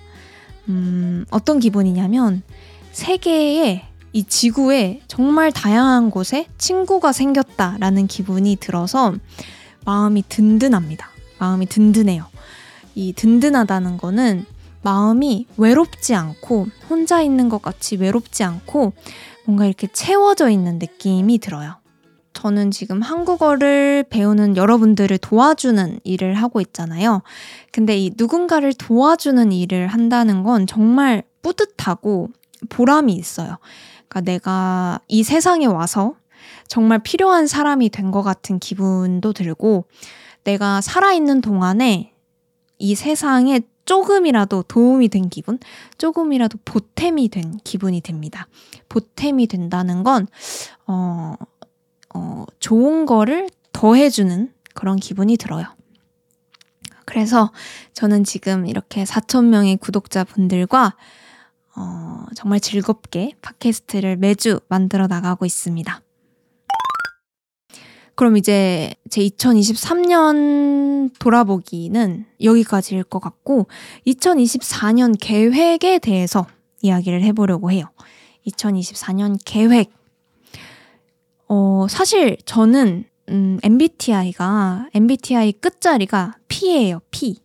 음, 0.69 1.25
어떤 1.31 1.59
기분이냐면 1.59 2.43
세계에 2.93 3.83
이 4.17 4.25
지구에 4.25 5.03
정말 5.09 5.53
다양한 5.53 6.11
곳에 6.11 6.47
친구가 6.57 7.13
생겼다라는 7.13 8.07
기분이 8.07 8.57
들어서 8.57 9.15
마음이 9.85 10.25
든든합니다. 10.31 11.11
마음이 11.39 11.67
든든해요. 11.67 12.25
이 12.95 13.13
든든하다는 13.13 13.99
거는 13.99 14.47
마음이 14.81 15.47
외롭지 15.59 16.15
않고 16.15 16.67
혼자 16.89 17.21
있는 17.21 17.51
것 17.51 17.61
같이 17.61 17.97
외롭지 17.97 18.43
않고 18.43 18.95
뭔가 19.45 19.67
이렇게 19.67 19.87
채워져 19.87 20.49
있는 20.49 20.79
느낌이 20.79 21.37
들어요. 21.37 21.75
저는 22.33 22.71
지금 22.71 23.03
한국어를 23.03 24.07
배우는 24.09 24.57
여러분들을 24.57 25.19
도와주는 25.19 26.01
일을 26.05 26.37
하고 26.37 26.63
있잖아요. 26.63 27.21
근데 27.71 27.99
이 27.99 28.13
누군가를 28.17 28.73
도와주는 28.73 29.53
일을 29.53 29.89
한다는 29.89 30.43
건 30.43 30.67
정말 30.67 31.23
뿌듯하고 31.43 32.31
보람이 32.71 33.13
있어요. 33.13 33.59
그러니까 34.09 34.21
내가 34.21 35.01
이 35.09 35.23
세상에 35.23 35.67
와서 35.67 36.15
정말 36.69 36.99
필요한 37.01 37.47
사람이 37.47 37.91
된 37.91 38.11
것 38.11 38.23
같은 38.23 38.59
기분도 38.59 39.33
들고 39.33 39.85
내가 40.45 40.81
살아있는 40.81 41.41
동안에 41.41 42.13
이 42.79 42.95
세상에 42.95 43.61
조금이라도 43.85 44.65
도움이 44.65 45.09
된 45.09 45.29
기분, 45.29 45.59
조금이라도 45.99 46.59
보탬이 46.65 47.29
된 47.29 47.57
기분이 47.65 48.01
듭니다. 48.01 48.49
보탬이 48.89 49.47
된다는 49.47 50.03
건, 50.03 50.27
어, 50.87 51.35
어, 52.15 52.45
좋은 52.59 53.07
거를 53.07 53.49
더해주는 53.73 54.53
그런 54.75 54.97
기분이 54.97 55.37
들어요. 55.37 55.67
그래서 57.05 57.53
저는 57.93 58.25
지금 58.25 58.67
이렇게 58.67 59.05
4천명의 59.05 59.81
구독자분들과 59.81 60.97
어, 61.77 62.25
정말 62.35 62.61
즐겁게 62.61 63.33
팟캐스트를 63.43 64.17
매주 64.17 64.61
만들어 64.69 65.07
나가고 65.07 65.45
있습니다. 65.45 66.01
그럼 68.15 68.39
이제 68.39 68.95
제 69.11 69.21
2023년 69.21 71.13
돌아보기는 71.19 72.25
여기까지일 72.43 73.05
것 73.05 73.21
같고 73.21 73.69
2024년 74.07 75.15
계획에 75.21 75.99
대해서 75.99 76.47
이야기를 76.81 77.23
해보려고 77.23 77.71
해요. 77.71 77.85
2024년 78.47 79.39
계획. 79.45 79.93
어, 81.49 81.87
사실 81.91 82.39
저는 82.47 83.05
음, 83.29 83.59
MBTI가 83.63 84.89
MBTI 84.95 85.53
끝자리가 85.53 86.39
P예요. 86.49 87.01
P. 87.11 87.41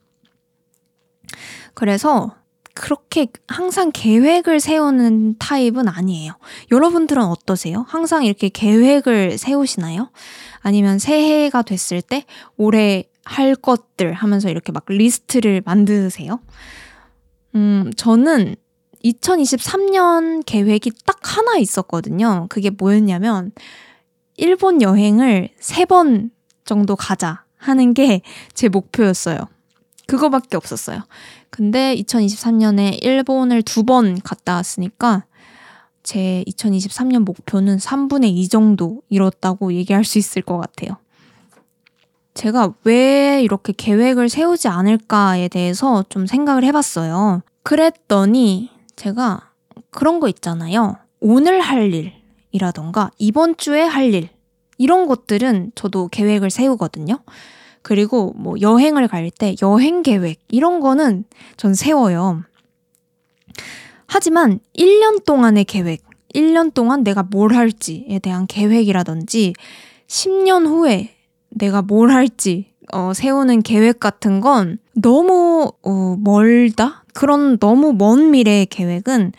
그래서 1.73 2.35
그렇게 2.73 3.27
항상 3.47 3.91
계획을 3.93 4.59
세우는 4.59 5.37
타입은 5.39 5.87
아니에요. 5.87 6.33
여러분들은 6.71 7.23
어떠세요? 7.23 7.85
항상 7.87 8.23
이렇게 8.25 8.49
계획을 8.49 9.37
세우시나요? 9.37 10.09
아니면 10.59 10.99
새해가 10.99 11.63
됐을 11.63 12.01
때 12.01 12.25
올해 12.57 13.05
할 13.23 13.55
것들 13.55 14.13
하면서 14.13 14.49
이렇게 14.49 14.71
막 14.71 14.83
리스트를 14.87 15.61
만드세요? 15.65 16.39
음, 17.55 17.91
저는 17.97 18.55
2023년 19.03 20.43
계획이 20.45 20.91
딱 21.05 21.17
하나 21.37 21.57
있었거든요. 21.57 22.47
그게 22.49 22.69
뭐였냐면, 22.69 23.51
일본 24.37 24.81
여행을 24.81 25.49
세 25.59 25.85
번 25.85 26.31
정도 26.65 26.95
가자 26.95 27.43
하는 27.57 27.93
게 27.93 28.21
제 28.53 28.69
목표였어요. 28.69 29.39
그거밖에 30.07 30.57
없었어요. 30.57 31.01
근데 31.51 31.95
2023년에 31.95 33.03
일본을 33.03 33.61
두 33.63 33.83
번 33.83 34.19
갔다 34.21 34.55
왔으니까 34.55 35.25
제 36.03 36.43
2023년 36.47 37.23
목표는 37.25 37.77
3분의 37.77 38.35
2 38.35 38.47
정도 38.47 39.01
이뤘다고 39.09 39.73
얘기할 39.73 40.03
수 40.03 40.17
있을 40.17 40.41
것 40.41 40.57
같아요. 40.57 40.97
제가 42.33 42.73
왜 42.85 43.41
이렇게 43.43 43.73
계획을 43.75 44.29
세우지 44.29 44.67
않을까에 44.69 45.49
대해서 45.49 46.03
좀 46.09 46.25
생각을 46.25 46.63
해봤어요. 46.63 47.41
그랬더니 47.63 48.69
제가 48.95 49.51
그런 49.89 50.19
거 50.19 50.27
있잖아요. 50.29 50.95
오늘 51.19 51.59
할 51.59 51.93
일이라던가 52.53 53.11
이번 53.17 53.57
주에 53.57 53.81
할 53.81 54.13
일. 54.13 54.29
이런 54.77 55.07
것들은 55.07 55.73
저도 55.75 56.07
계획을 56.07 56.49
세우거든요. 56.49 57.19
그리고 57.81 58.33
뭐 58.35 58.55
여행을 58.59 59.07
갈 59.07 59.29
때 59.31 59.55
여행 59.61 60.03
계획 60.03 60.39
이런 60.49 60.79
거는 60.79 61.25
전 61.57 61.73
세워요. 61.73 62.43
하지만 64.07 64.59
1년 64.77 65.23
동안의 65.25 65.65
계획, 65.65 66.01
1년 66.35 66.73
동안 66.73 67.03
내가 67.03 67.23
뭘 67.23 67.53
할지에 67.53 68.19
대한 68.19 68.45
계획이라든지 68.47 69.53
10년 70.07 70.67
후에 70.67 71.15
내가 71.49 71.81
뭘 71.81 72.11
할지 72.11 72.71
어, 72.93 73.13
세우는 73.13 73.61
계획 73.61 73.99
같은 73.99 74.41
건 74.41 74.79
너무 74.93 75.71
어, 75.83 76.17
멀다? 76.19 77.05
그런 77.13 77.57
너무 77.57 77.93
먼 77.93 78.31
미래의 78.31 78.65
계획은 78.65 79.31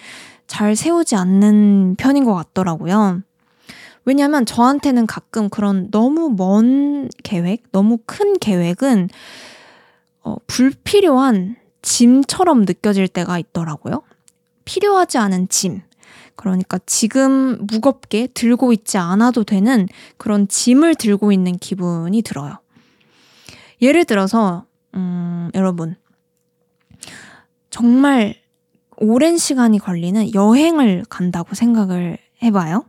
잘 0.46 0.76
세우지 0.76 1.16
않는 1.16 1.96
편인 1.98 2.24
것 2.24 2.34
같더라고요. 2.34 3.22
왜냐하면 4.04 4.44
저한테는 4.46 5.06
가끔 5.06 5.48
그런 5.48 5.90
너무 5.90 6.34
먼 6.36 7.08
계획, 7.22 7.70
너무 7.72 7.98
큰 8.04 8.38
계획은 8.38 9.08
어, 10.24 10.36
불필요한 10.46 11.56
짐처럼 11.82 12.64
느껴질 12.64 13.08
때가 13.08 13.38
있더라고요. 13.38 14.02
필요하지 14.64 15.18
않은 15.18 15.48
짐. 15.48 15.82
그러니까 16.36 16.78
지금 16.86 17.58
무겁게 17.66 18.28
들고 18.28 18.72
있지 18.72 18.98
않아도 18.98 19.44
되는 19.44 19.86
그런 20.16 20.48
짐을 20.48 20.94
들고 20.94 21.32
있는 21.32 21.56
기분이 21.56 22.22
들어요. 22.22 22.58
예를 23.80 24.04
들어서, 24.04 24.64
음, 24.94 25.50
여러분. 25.54 25.96
정말 27.70 28.36
오랜 28.96 29.36
시간이 29.36 29.78
걸리는 29.78 30.34
여행을 30.34 31.04
간다고 31.08 31.54
생각을 31.54 32.18
해봐요. 32.42 32.84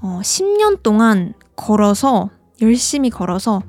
어, 0.00 0.20
10년 0.22 0.82
동안 0.82 1.34
걸어서, 1.56 2.30
열심히 2.60 3.10
걸어서 3.10 3.62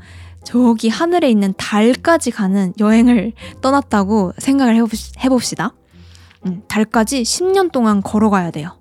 저기 0.43 0.89
하늘에 0.89 1.29
있는 1.29 1.53
달까지 1.57 2.31
가는 2.31 2.73
여행을 2.79 3.33
떠났다고 3.61 4.33
생각을 4.37 4.75
해봅시다. 5.23 5.73
음, 6.45 6.63
달까지 6.67 7.23
10년 7.23 7.71
동안 7.71 8.01
걸어가야 8.01 8.51
돼요. 8.51 8.77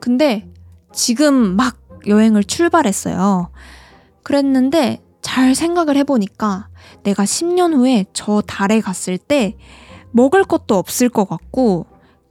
근데 0.00 0.48
지금 0.92 1.56
막 1.56 1.76
여행을 2.06 2.44
출발했어요. 2.44 3.50
그랬는데 4.22 5.02
잘 5.20 5.54
생각을 5.54 5.96
해보니까 5.96 6.68
내가 7.02 7.24
10년 7.24 7.74
후에 7.74 8.06
저 8.12 8.40
달에 8.40 8.80
갔을 8.80 9.18
때 9.18 9.56
먹을 10.10 10.44
것도 10.44 10.76
없을 10.76 11.08
것 11.08 11.28
같고 11.28 11.86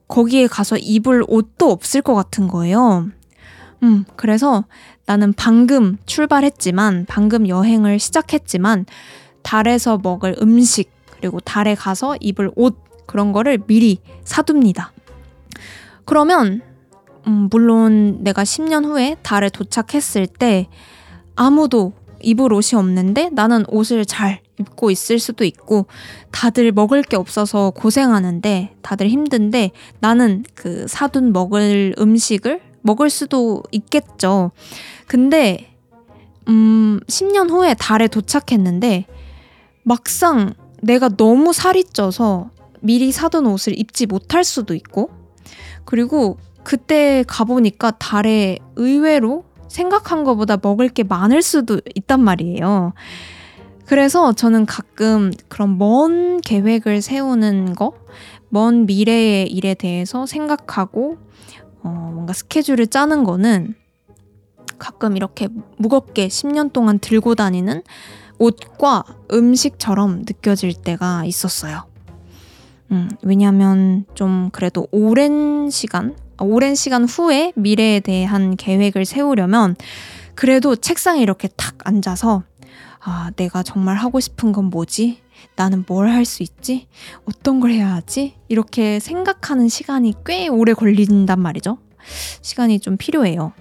거기에 0.08 0.48
가서 0.48 0.78
입을 0.78 1.24
옷도 1.28 1.70
없을 1.70 2.02
것 2.02 2.16
같은 2.16 2.48
거예요. 2.48 3.08
음, 3.84 4.06
그래서 4.16 4.66
나는 5.06 5.34
방금 5.34 5.98
출발했지만, 6.06 7.06
방금 7.08 7.48
여행을 7.48 8.00
시작했지만, 8.00 8.86
달에서 9.44 10.00
먹을 10.02 10.36
음식, 10.42 10.92
그리고 11.12 11.40
달에 11.40 11.76
가서 11.76 12.16
입을 12.20 12.52
옷, 12.56 12.78
그런 13.06 13.32
거를 13.32 13.58
미리 13.58 14.00
사둡니다. 14.24 14.92
그러면, 16.06 16.62
음, 17.28 17.48
물론 17.52 18.24
내가 18.24 18.44
10년 18.44 18.86
후에 18.86 19.16
달에 19.22 19.50
도착했을 19.50 20.28
때 20.28 20.68
아무도 21.36 21.94
입을 22.22 22.52
옷이 22.52 22.78
없는데 22.78 23.30
나는 23.32 23.64
옷을 23.68 24.06
잘 24.06 24.42
입고 24.60 24.90
있을 24.90 25.20
수도 25.20 25.44
있고 25.44 25.86
다들 26.32 26.72
먹을 26.72 27.04
게 27.04 27.16
없어서 27.16 27.72
고생하는데 27.72 28.76
다들 28.82 29.08
힘든데 29.08 29.72
나는 30.00 30.44
그 30.56 30.88
사둔 30.88 31.32
먹을 31.32 31.94
음식을 32.00 32.62
먹을 32.88 33.10
수도 33.10 33.62
있겠죠. 33.72 34.52
근데 35.08 35.76
음 36.48 37.00
10년 37.08 37.52
후에 37.52 37.74
달에 37.74 38.08
도착했는데 38.08 39.06
막상 39.84 40.54
내가 40.82 41.10
너무 41.10 41.54
살이 41.54 41.84
쪄서 41.84 42.50
미리 42.80 43.12
사둔 43.12 43.46
옷을 43.46 43.78
입지 43.78 44.06
못할 44.06 44.44
수도 44.44 44.74
있고 44.74 45.10
그리고 45.86 46.38
그때 46.64 47.24
가보니까 47.28 47.92
달에 47.92 48.58
의외로 48.76 49.44
생각한 49.68 50.24
것보다 50.24 50.58
먹을 50.62 50.88
게 50.90 51.04
많을 51.04 51.42
수도 51.42 51.82
있단 51.96 52.24
말이에요. 52.24 52.94
그래서 53.86 54.34
저는 54.34 54.66
가끔 54.66 55.32
그런 55.48 55.78
먼 55.78 56.42
계획을 56.42 57.02
세우는 57.02 57.74
거, 57.76 57.94
먼 58.50 58.86
미래의 58.86 59.48
일에 59.48 59.74
대해서 59.76 60.26
생각하고, 60.26 61.18
어, 61.88 62.12
뭔가 62.14 62.34
스케줄을 62.34 62.88
짜는 62.88 63.24
거는 63.24 63.74
가끔 64.78 65.16
이렇게 65.16 65.48
무겁게 65.78 66.28
10년 66.28 66.74
동안 66.74 67.00
들고 67.00 67.36
다니는 67.36 67.82
옷과 68.40 69.06
음식처럼 69.32 70.20
느껴질 70.28 70.74
때가 70.74 71.24
있었어요. 71.26 71.86
음, 72.92 73.10
왜냐면 73.24 74.06
좀 74.16 74.50
그래도 74.52 74.88
오랜 74.92 75.70
시간, 75.70 76.16
오랜 76.40 76.76
시간 76.76 77.06
후에 77.06 77.54
미래에 77.56 78.02
대한 78.02 78.56
계획을 78.58 79.06
세우려면 79.06 79.76
그래도 80.36 80.76
책상에 80.76 81.22
이렇게 81.22 81.48
탁 81.56 81.76
앉아서 81.86 82.44
아, 83.00 83.32
내가 83.38 83.64
정말 83.64 83.96
하고 83.96 84.20
싶은 84.20 84.52
건 84.52 84.66
뭐지? 84.66 85.22
나는 85.58 85.84
뭘 85.88 86.08
할 86.08 86.24
수 86.24 86.44
있지? 86.44 86.88
어떤 87.26 87.60
걸 87.60 87.72
해야 87.72 87.94
하지? 87.94 88.36
이렇게 88.48 89.00
생각하는 89.00 89.68
시간이 89.68 90.14
꽤 90.26 90.48
오래 90.48 90.74
걸린단 90.74 91.40
말이죠. 91.40 91.80
시간이 92.42 92.80
좀 92.80 92.96
필요해요. 92.96 93.52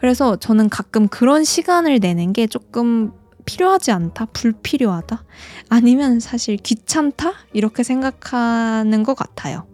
그래서 0.00 0.36
저는 0.36 0.68
가끔 0.70 1.08
그런 1.08 1.44
시간을 1.44 1.98
내는 1.98 2.32
게 2.32 2.46
조금 2.46 3.12
필요하지 3.44 3.90
않다? 3.90 4.26
불필요하다? 4.26 5.24
아니면 5.68 6.20
사실 6.20 6.56
귀찮다? 6.56 7.32
이렇게 7.52 7.82
생각하는 7.82 9.02
것 9.02 9.14
같아요. 9.14 9.66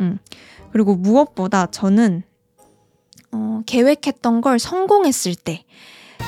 음. 0.00 0.18
그리고 0.72 0.94
무엇보다 0.94 1.66
저는 1.70 2.22
어, 3.32 3.62
계획했던 3.66 4.42
걸 4.42 4.58
성공했을 4.58 5.34
때 5.34 5.64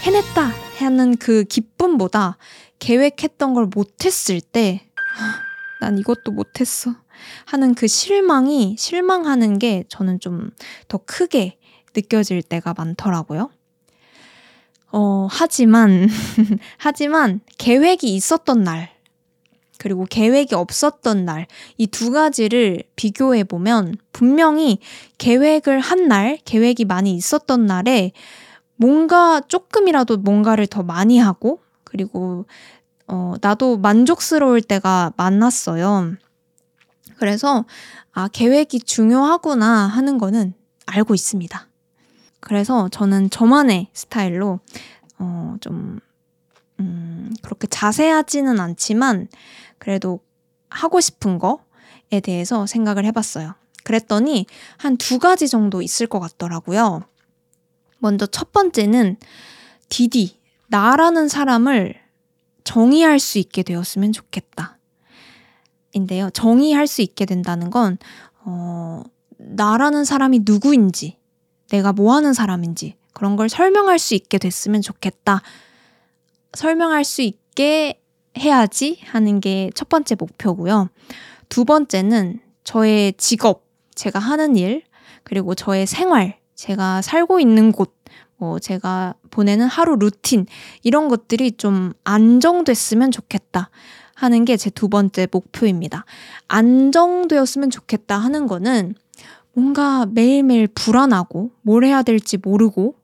해냈다 0.02 0.50
하는 0.78 1.16
그 1.16 1.44
기쁨보다 1.44 2.38
계획했던 2.80 3.54
걸 3.54 3.66
못했을 3.74 4.40
때, 4.40 4.82
난 5.80 5.98
이것도 5.98 6.32
못했어. 6.32 6.94
하는 7.46 7.74
그 7.74 7.86
실망이, 7.86 8.76
실망하는 8.78 9.58
게 9.58 9.84
저는 9.88 10.20
좀 10.20 10.50
더 10.88 10.98
크게 11.06 11.58
느껴질 11.94 12.42
때가 12.42 12.74
많더라고요. 12.76 13.50
어, 14.92 15.28
하지만, 15.30 16.08
하지만 16.78 17.40
계획이 17.58 18.14
있었던 18.14 18.62
날, 18.64 18.90
그리고 19.78 20.04
계획이 20.08 20.54
없었던 20.54 21.24
날, 21.24 21.46
이 21.78 21.86
두 21.86 22.10
가지를 22.12 22.82
비교해 22.96 23.44
보면 23.44 23.96
분명히 24.12 24.78
계획을 25.18 25.80
한 25.80 26.08
날, 26.08 26.38
계획이 26.44 26.84
많이 26.86 27.14
있었던 27.14 27.66
날에 27.66 28.12
뭔가 28.76 29.40
조금이라도 29.46 30.18
뭔가를 30.18 30.66
더 30.66 30.82
많이 30.82 31.18
하고 31.18 31.60
그리고 31.90 32.46
어, 33.08 33.34
나도 33.40 33.78
만족스러울 33.78 34.62
때가 34.62 35.12
많았어요. 35.16 36.14
그래서 37.18 37.64
아, 38.12 38.28
계획이 38.28 38.80
중요하구나 38.80 39.66
하는 39.88 40.16
거는 40.16 40.54
알고 40.86 41.14
있습니다. 41.14 41.66
그래서 42.38 42.88
저는 42.88 43.30
저만의 43.30 43.88
스타일로 43.92 44.60
어, 45.18 45.56
좀 45.60 45.98
음, 46.78 47.34
그렇게 47.42 47.66
자세하지는 47.66 48.58
않지만 48.60 49.28
그래도 49.78 50.20
하고 50.70 51.00
싶은 51.00 51.38
거에 51.38 52.20
대해서 52.22 52.66
생각을 52.66 53.04
해봤어요. 53.06 53.54
그랬더니 53.82 54.46
한 54.76 54.96
두 54.96 55.18
가지 55.18 55.48
정도 55.48 55.82
있을 55.82 56.06
것 56.06 56.20
같더라고요. 56.20 57.02
먼저 57.98 58.26
첫 58.26 58.52
번째는 58.52 59.16
디디, 59.88 60.39
나라는 60.70 61.28
사람을 61.28 61.94
정의할 62.62 63.18
수 63.18 63.38
있게 63.38 63.62
되었으면 63.62 64.12
좋겠다. 64.12 64.78
인데요. 65.92 66.30
정의할 66.30 66.86
수 66.86 67.02
있게 67.02 67.26
된다는 67.26 67.70
건, 67.70 67.98
어, 68.44 69.02
나라는 69.36 70.04
사람이 70.04 70.42
누구인지, 70.44 71.18
내가 71.70 71.92
뭐 71.92 72.14
하는 72.14 72.32
사람인지, 72.32 72.94
그런 73.12 73.34
걸 73.34 73.48
설명할 73.48 73.98
수 73.98 74.14
있게 74.14 74.38
됐으면 74.38 74.80
좋겠다. 74.80 75.42
설명할 76.54 77.04
수 77.04 77.22
있게 77.22 78.00
해야지 78.38 79.00
하는 79.06 79.40
게 79.40 79.70
첫 79.74 79.88
번째 79.88 80.14
목표고요. 80.14 80.88
두 81.48 81.64
번째는 81.64 82.40
저의 82.62 83.12
직업, 83.14 83.66
제가 83.96 84.20
하는 84.20 84.54
일, 84.54 84.84
그리고 85.24 85.56
저의 85.56 85.86
생활, 85.86 86.38
제가 86.54 87.02
살고 87.02 87.40
있는 87.40 87.72
곳, 87.72 87.92
뭐 88.40 88.58
제가 88.58 89.14
보내는 89.30 89.66
하루 89.66 89.96
루틴, 89.96 90.46
이런 90.82 91.08
것들이 91.08 91.52
좀 91.52 91.92
안정됐으면 92.04 93.10
좋겠다 93.12 93.70
하는 94.14 94.44
게 94.44 94.56
제 94.56 94.70
두 94.70 94.88
번째 94.88 95.28
목표입니다. 95.30 96.04
안정되었으면 96.48 97.70
좋겠다 97.70 98.18
하는 98.18 98.46
거는 98.46 98.94
뭔가 99.52 100.06
매일매일 100.06 100.66
불안하고 100.68 101.50
뭘 101.62 101.84
해야 101.84 102.02
될지 102.02 102.38
모르고 102.38 102.94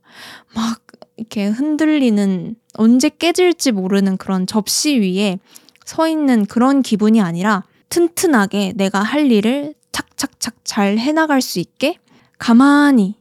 막 0.55 0.81
이렇게 1.17 1.47
흔들리는 1.47 2.57
언제 2.75 3.09
깨질지 3.09 3.73
모르는 3.73 4.17
그런 4.17 4.47
접시 4.47 4.99
위에 5.01 5.39
서 5.85 6.09
있는 6.09 6.47
그런 6.47 6.83
기분이 6.83 7.21
아니라 7.21 7.65
튼튼하게 7.89 8.73
내가 8.77 9.03
할 9.03 9.31
일을 9.31 9.75
착착착 9.93 10.57
잘 10.65 10.99
해나갈 10.99 11.41
수 11.41 11.59
있게 11.61 11.99
가만히 12.39 13.15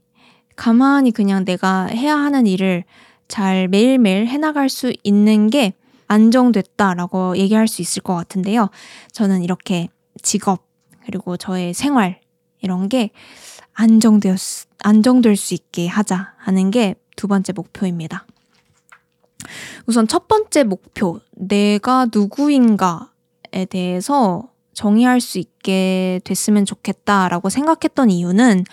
가만히 0.55 1.11
그냥 1.11 1.45
내가 1.45 1.85
해야 1.85 2.15
하는 2.17 2.47
일을 2.47 2.83
잘 3.27 3.67
매일매일 3.67 4.27
해나갈 4.27 4.69
수 4.69 4.93
있는 5.03 5.49
게 5.49 5.73
안정됐다라고 6.07 7.37
얘기할 7.37 7.67
수 7.67 7.81
있을 7.81 8.03
것 8.03 8.15
같은데요. 8.15 8.69
저는 9.11 9.43
이렇게 9.43 9.89
직업, 10.21 10.67
그리고 11.05 11.35
저의 11.37 11.73
생활, 11.73 12.19
이런 12.61 12.89
게 12.89 13.09
안정되었, 13.73 14.67
안정될 14.79 15.35
수 15.35 15.53
있게 15.53 15.87
하자 15.87 16.33
하는 16.37 16.71
게 16.71 16.95
두 17.15 17.27
번째 17.27 17.53
목표입니다. 17.53 18.25
우선 19.85 20.07
첫 20.07 20.27
번째 20.27 20.63
목표, 20.63 21.19
내가 21.31 22.07
누구인가에 22.13 23.65
대해서 23.69 24.49
정의할 24.73 25.21
수 25.21 25.39
있게 25.39 26.19
됐으면 26.23 26.65
좋겠다라고 26.65 27.49
생각했던 27.49 28.09
이유는 28.09 28.65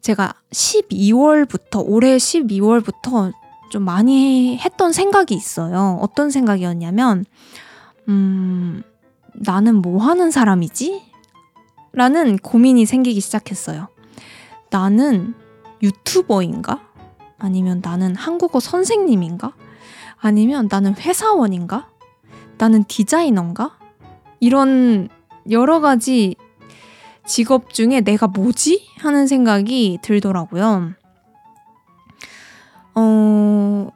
제가 0.00 0.34
12월부터, 0.50 1.84
올해 1.86 2.16
12월부터 2.16 3.32
좀 3.70 3.84
많이 3.84 4.58
했던 4.58 4.92
생각이 4.92 5.34
있어요. 5.34 5.98
어떤 6.00 6.30
생각이었냐면, 6.30 7.24
음, 8.08 8.82
나는 9.34 9.76
뭐 9.76 10.02
하는 10.02 10.30
사람이지? 10.30 11.02
라는 11.92 12.38
고민이 12.38 12.86
생기기 12.86 13.20
시작했어요. 13.20 13.88
나는 14.70 15.34
유튜버인가? 15.82 16.80
아니면 17.38 17.80
나는 17.82 18.14
한국어 18.14 18.60
선생님인가? 18.60 19.54
아니면 20.18 20.68
나는 20.70 20.94
회사원인가? 20.96 21.88
나는 22.58 22.84
디자이너인가? 22.84 23.78
이런 24.38 25.08
여러 25.50 25.80
가지 25.80 26.36
직업 27.26 27.72
중에 27.72 28.00
내가 28.00 28.26
뭐지? 28.26 28.86
하는 28.98 29.26
생각이 29.26 29.98
들더라고요. 30.02 30.92
어, 32.94 33.88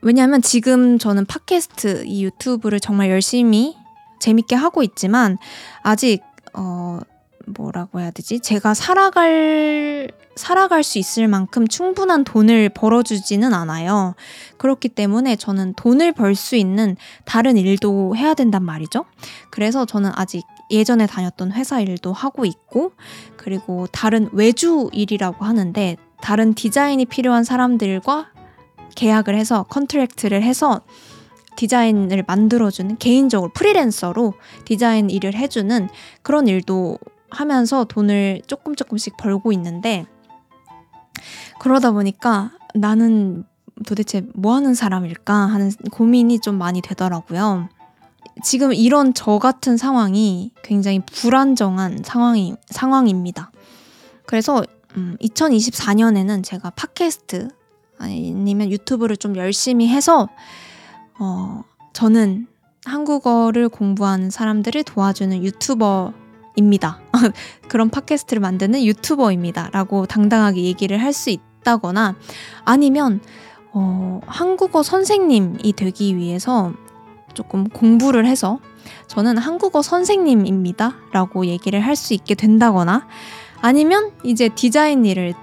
왜냐하면 0.00 0.42
지금 0.42 0.98
저는 0.98 1.26
팟캐스트 1.26 2.04
이 2.06 2.24
유튜브를 2.24 2.80
정말 2.80 3.10
열심히 3.10 3.76
재밌게 4.20 4.56
하고 4.56 4.82
있지만 4.82 5.38
아직 5.82 6.22
어 6.54 6.98
뭐라고 7.46 8.00
해야 8.00 8.10
되지? 8.10 8.40
제가 8.40 8.72
살아갈 8.74 10.08
살아갈 10.36 10.82
수 10.82 10.98
있을 10.98 11.28
만큼 11.28 11.66
충분한 11.68 12.24
돈을 12.24 12.70
벌어주지는 12.70 13.52
않아요. 13.52 14.14
그렇기 14.58 14.88
때문에 14.90 15.36
저는 15.36 15.74
돈을 15.74 16.12
벌 16.12 16.34
수 16.34 16.56
있는 16.56 16.96
다른 17.24 17.56
일도 17.56 18.16
해야 18.16 18.34
된단 18.34 18.62
말이죠. 18.64 19.04
그래서 19.50 19.84
저는 19.84 20.10
아직 20.14 20.44
예전에 20.72 21.06
다녔던 21.06 21.52
회사 21.52 21.80
일도 21.80 22.12
하고 22.12 22.44
있고, 22.44 22.92
그리고 23.36 23.86
다른 23.92 24.28
외주 24.32 24.88
일이라고 24.92 25.44
하는데, 25.44 25.96
다른 26.20 26.54
디자인이 26.54 27.04
필요한 27.06 27.44
사람들과 27.44 28.32
계약을 28.94 29.36
해서 29.36 29.64
컨트랙트를 29.64 30.42
해서 30.42 30.82
디자인을 31.56 32.24
만들어주는 32.26 32.96
개인적으로 32.98 33.52
프리랜서로 33.52 34.34
디자인 34.64 35.10
일을 35.10 35.34
해주는 35.34 35.88
그런 36.22 36.48
일도 36.48 36.98
하면서 37.30 37.84
돈을 37.84 38.42
조금 38.46 38.74
조금씩 38.74 39.16
벌고 39.16 39.52
있는데 39.52 40.06
그러다 41.60 41.92
보니까 41.92 42.52
나는 42.74 43.44
도대체 43.86 44.26
뭐 44.34 44.54
하는 44.54 44.74
사람일까 44.74 45.32
하는 45.34 45.72
고민이 45.90 46.40
좀 46.40 46.56
많이 46.56 46.80
되더라고요. 46.80 47.68
지금 48.42 48.72
이런 48.72 49.14
저 49.14 49.38
같은 49.38 49.76
상황이 49.76 50.52
굉장히 50.62 51.00
불안정한 51.00 52.02
상황이, 52.04 52.54
상황입니다. 52.66 53.50
그래서, 54.26 54.64
음, 54.96 55.16
2024년에는 55.20 56.42
제가 56.44 56.70
팟캐스트 56.70 57.48
아니면 57.98 58.70
유튜브를 58.70 59.16
좀 59.16 59.36
열심히 59.36 59.88
해서, 59.88 60.28
어, 61.18 61.62
저는 61.92 62.46
한국어를 62.84 63.68
공부하는 63.68 64.30
사람들을 64.30 64.82
도와주는 64.84 65.44
유튜버입니다. 65.44 67.00
그런 67.68 67.90
팟캐스트를 67.90 68.40
만드는 68.40 68.82
유튜버입니다. 68.84 69.70
라고 69.72 70.06
당당하게 70.06 70.64
얘기를 70.64 71.00
할 71.00 71.12
수 71.12 71.30
있다거나 71.30 72.16
아니면 72.64 73.20
어, 73.72 74.20
한국어 74.26 74.82
선생님이 74.82 75.72
되기 75.74 76.16
위해서 76.16 76.74
조금 77.34 77.68
공부를 77.68 78.26
해서 78.26 78.58
저는 79.06 79.38
한국어 79.38 79.82
선생님입니다. 79.82 80.96
라고 81.12 81.46
얘기를 81.46 81.80
할 81.80 81.96
수 81.96 82.14
있게 82.14 82.34
된다거나 82.34 83.06
아니면 83.60 84.12
이제 84.24 84.48
디자인 84.48 85.04
일을 85.04 85.34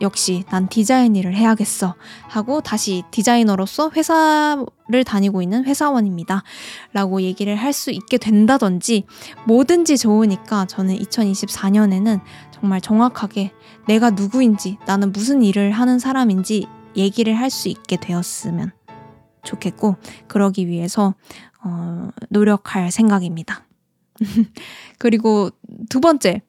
역시 0.00 0.44
난 0.50 0.68
디자인 0.68 1.16
일을 1.16 1.34
해야겠어 1.34 1.94
하고 2.28 2.60
다시 2.60 3.02
디자이너로서 3.10 3.90
회사를 3.90 5.04
다니고 5.04 5.42
있는 5.42 5.64
회사원입니다. 5.64 6.44
라고 6.92 7.20
얘기를 7.22 7.56
할 7.56 7.72
수 7.72 7.90
있게 7.90 8.16
된다든지 8.18 9.04
뭐든지 9.46 9.98
좋으니까 9.98 10.66
저는 10.66 10.96
2024년에는 10.98 12.20
정말 12.52 12.80
정확하게 12.80 13.52
내가 13.86 14.10
누구인지 14.10 14.78
나는 14.86 15.12
무슨 15.12 15.42
일을 15.42 15.72
하는 15.72 15.98
사람인지 15.98 16.66
얘기를 16.96 17.34
할 17.34 17.50
수 17.50 17.68
있게 17.68 17.96
되었으면 17.96 18.72
좋겠고 19.48 19.96
그러기 20.28 20.68
위해서 20.68 21.14
어, 21.64 22.10
노력할 22.28 22.90
생각입니다. 22.90 23.66
그리고 24.98 25.50
두 25.88 26.00
번째 26.00 26.42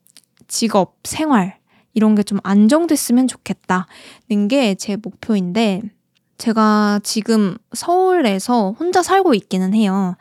직업 0.48 0.98
생활 1.04 1.58
이런 1.94 2.16
게 2.16 2.24
좀 2.24 2.40
안정됐으면 2.44 3.28
좋겠다는 3.28 4.48
게 4.50 4.76
제 4.76 4.96
목표인데 4.96 5.82
제가 6.38 7.00
지금 7.04 7.58
서울에서 7.74 8.72
혼자 8.80 9.04
살고 9.04 9.34
있기는 9.34 9.74
해요. 9.74 10.16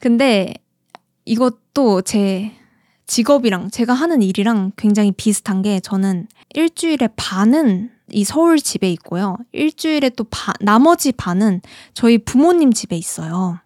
근데 0.00 0.54
이것도 1.24 2.02
제 2.02 2.52
직업이랑 3.06 3.70
제가 3.70 3.92
하는 3.94 4.22
일이랑 4.22 4.72
굉장히 4.76 5.12
비슷한 5.12 5.62
게 5.62 5.80
저는 5.80 6.28
일주일에 6.54 7.08
반은 7.16 7.90
이 8.10 8.24
서울 8.24 8.58
집에 8.58 8.90
있고요. 8.92 9.36
일주일에 9.52 10.10
또 10.10 10.24
바, 10.24 10.52
나머지 10.60 11.12
반은 11.12 11.62
저희 11.94 12.18
부모님 12.18 12.72
집에 12.72 12.96
있어요. 12.96 13.58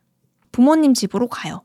부모님 0.53 0.95
집으로 0.95 1.29
가요. 1.29 1.63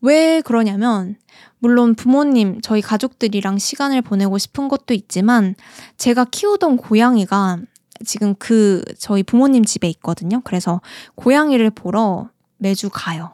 왜 0.00 0.42
그러냐면 0.42 1.16
물론 1.58 1.94
부모님, 1.94 2.60
저희 2.60 2.82
가족들이랑 2.82 3.56
시간을 3.56 4.02
보내고 4.02 4.36
싶은 4.36 4.68
것도 4.68 4.92
있지만 4.92 5.54
제가 5.96 6.26
키우던 6.26 6.76
고양이가 6.76 7.58
지금 8.04 8.34
그 8.34 8.82
저희 8.98 9.22
부모님 9.22 9.64
집에 9.64 9.88
있거든요. 9.88 10.42
그래서 10.44 10.82
고양이를 11.14 11.70
보러 11.70 12.28
매주 12.58 12.90
가요. 12.92 13.32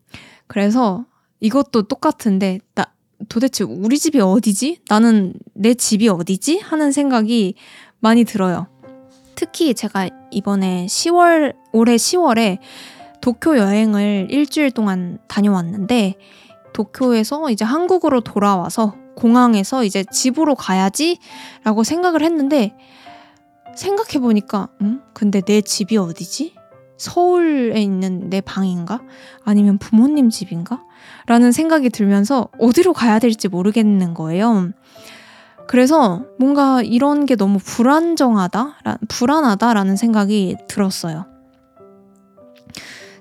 그래서 0.47 1.05
이것도 1.41 1.83
똑같은데 1.89 2.61
나 2.75 2.87
도대체 3.29 3.65
우리 3.65 3.99
집이 3.99 4.21
어디지? 4.21 4.81
나는 4.89 5.35
내 5.55 5.75
집이 5.75 6.09
어디지? 6.09 6.59
하는 6.59 6.93
생각이 6.93 7.55
많이 8.01 8.25
들어요. 8.25 8.69
특히 9.35 9.75
제가 9.75 10.09
이번에 10.31 10.87
10월 10.87 11.55
올해 11.73 11.97
10월에 11.97 12.59
도쿄 13.21 13.59
여행을 13.59 14.29
일주일 14.31 14.71
동안 14.71 15.19
다녀왔는데 15.29 16.15
도쿄에서 16.73 17.51
이제 17.51 17.65
한국으로 17.65 18.21
돌아와서 18.21 18.95
공항에서 19.17 19.83
이제 19.85 20.05
집으로 20.13 20.55
가야지 20.55 21.19
라고 21.65 21.85
생각을 21.85 22.23
했는데 22.23 22.77
생각해 23.75 24.21
보니까 24.21 24.69
음? 24.81 25.03
근데 25.13 25.41
내 25.41 25.61
집이 25.61 25.97
어디지? 25.97 26.55
서울에 26.97 27.81
있는 27.81 28.31
내 28.31 28.41
방인가? 28.41 29.01
아니면 29.45 29.79
부모님 29.79 30.31
집인가? 30.31 30.83
라는 31.27 31.53
생각이 31.53 31.91
들면서 31.91 32.49
어디로 32.59 32.93
가야 32.93 33.19
될지 33.19 33.49
모르겠는 33.49 34.15
거예요. 34.15 34.71
그래서 35.67 36.25
뭔가 36.39 36.81
이런 36.83 37.27
게 37.27 37.35
너무 37.35 37.59
불안정하다, 37.59 38.79
불안하다라는 39.09 39.97
생각이 39.97 40.57
들었어요. 40.69 41.27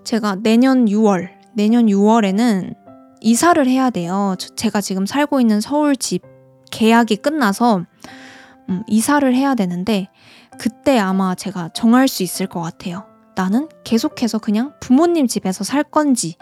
제가 0.03 0.37
내년 0.43 0.85
6월, 0.85 1.29
내년 1.55 1.87
6월에는 1.87 2.75
이사를 3.21 3.65
해야 3.67 3.89
돼요. 3.89 4.35
제가 4.55 4.81
지금 4.81 5.07
살고 5.07 5.41
있는 5.41 5.59
서울 5.59 5.95
집 5.95 6.21
계약이 6.71 7.17
끝나서 7.17 7.85
음, 8.69 8.83
이사를 8.87 9.33
해야 9.33 9.55
되는데 9.55 10.09
그때 10.59 10.99
아마 10.99 11.33
제가 11.33 11.69
정할 11.73 12.07
수 12.07 12.21
있을 12.21 12.45
것 12.45 12.61
같아요. 12.61 13.05
나는 13.35 13.67
계속해서 13.83 14.37
그냥 14.37 14.73
부모님 14.79 15.27
집에서 15.27 15.63
살 15.63 15.83
건지 15.83 16.35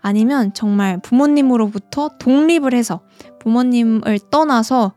아니면 0.00 0.52
정말 0.54 0.98
부모님으로부터 1.00 2.10
독립을 2.18 2.72
해서 2.74 3.00
부모님을 3.40 4.18
떠나서 4.30 4.94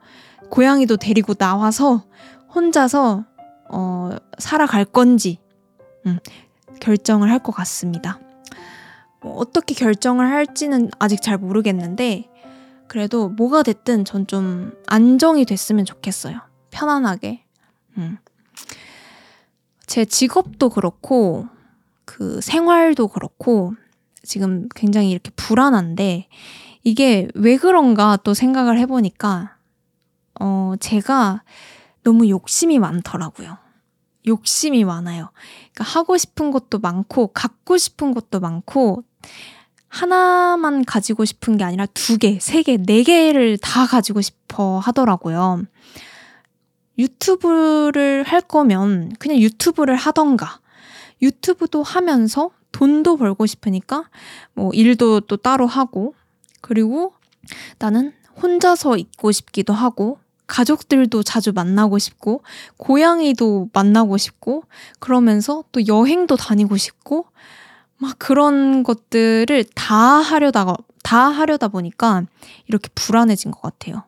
고양이도 0.50 0.98
데리고 0.98 1.34
나와서 1.34 2.04
혼자서 2.54 3.26
어, 3.70 4.10
살아갈 4.38 4.86
건지 4.86 5.40
음, 6.06 6.20
결정을 6.80 7.30
할 7.32 7.40
것 7.40 7.52
같습니다. 7.54 8.20
뭐 9.22 9.36
어떻게 9.38 9.74
결정을 9.76 10.30
할지는 10.30 10.90
아직 11.00 11.22
잘 11.22 11.38
모르겠는데 11.38 12.30
그래도 12.88 13.30
뭐가 13.30 13.64
됐든 13.64 14.04
전 14.06 14.26
좀 14.28 14.74
안정이 14.88 15.46
됐으면 15.46 15.86
좋겠어요. 15.86 16.40
편안하게. 16.72 17.44
음. 17.98 18.18
제 19.86 20.06
직업도 20.06 20.70
그렇고 20.70 21.48
그 22.06 22.42
생활도 22.42 23.08
그렇고 23.10 23.74
지금 24.24 24.68
굉장히 24.76 25.10
이렇게 25.12 25.32
불안한데 25.36 26.28
이게 26.84 27.28
왜 27.36 27.58
그런가 27.58 28.18
또 28.18 28.34
생각을 28.34 28.80
해보니까 28.80 29.58
어 30.40 30.74
제가 30.80 31.44
너무 32.04 32.30
욕심이 32.30 32.80
많더라고요. 32.80 33.58
욕심이 34.28 34.84
많아요. 34.84 35.32
그러니까 35.74 35.84
하고 35.84 36.18
싶은 36.18 36.52
것도 36.52 36.80
많고 36.80 37.28
갖고 37.28 37.78
싶은 37.78 38.14
것도 38.14 38.40
많고 38.40 39.04
하나만 39.88 40.86
가지고 40.86 41.26
싶은 41.26 41.58
게 41.58 41.64
아니라 41.64 41.86
두 41.88 42.18
개, 42.18 42.40
세 42.40 42.64
개, 42.64 42.78
네 42.78 43.04
개를 43.04 43.58
다 43.58 43.86
가지고 43.86 44.22
싶어 44.22 44.80
하더라고요. 44.80 45.64
유튜브를 46.98 48.24
할 48.24 48.42
거면 48.42 49.14
그냥 49.20 49.38
유튜브를 49.38 49.96
하던가 49.96 50.60
유튜브도 51.22 51.84
하면서 51.84 52.52
돈도 52.72 53.18
벌고 53.18 53.46
싶으니까 53.46 54.10
뭐 54.54 54.72
일도 54.74 55.22
또 55.22 55.38
따로 55.38 55.68
하고 55.68 56.14
그리고 56.62 57.14
나는 57.80 58.14
혼자서 58.42 58.98
있고 58.98 59.32
싶기도 59.32 59.74
하고 59.74 60.20
가족들도 60.48 61.24
자주 61.24 61.54
만나고 61.54 61.98
싶고 61.98 62.44
고양이도 62.78 63.70
만나고 63.74 64.18
싶고 64.18 64.64
그러면서 65.00 65.64
또 65.72 65.88
여행도 65.88 66.36
다니고 66.36 66.78
싶고 66.78 67.28
막 67.98 68.16
그런 68.18 68.84
것들을 68.84 69.64
다 69.76 69.96
하려다가 69.96 70.76
다 71.04 71.30
하려다 71.30 71.68
보니까 71.68 72.24
이렇게 72.68 72.90
불안해진 72.96 73.52
것 73.52 73.62
같아요. 73.62 74.04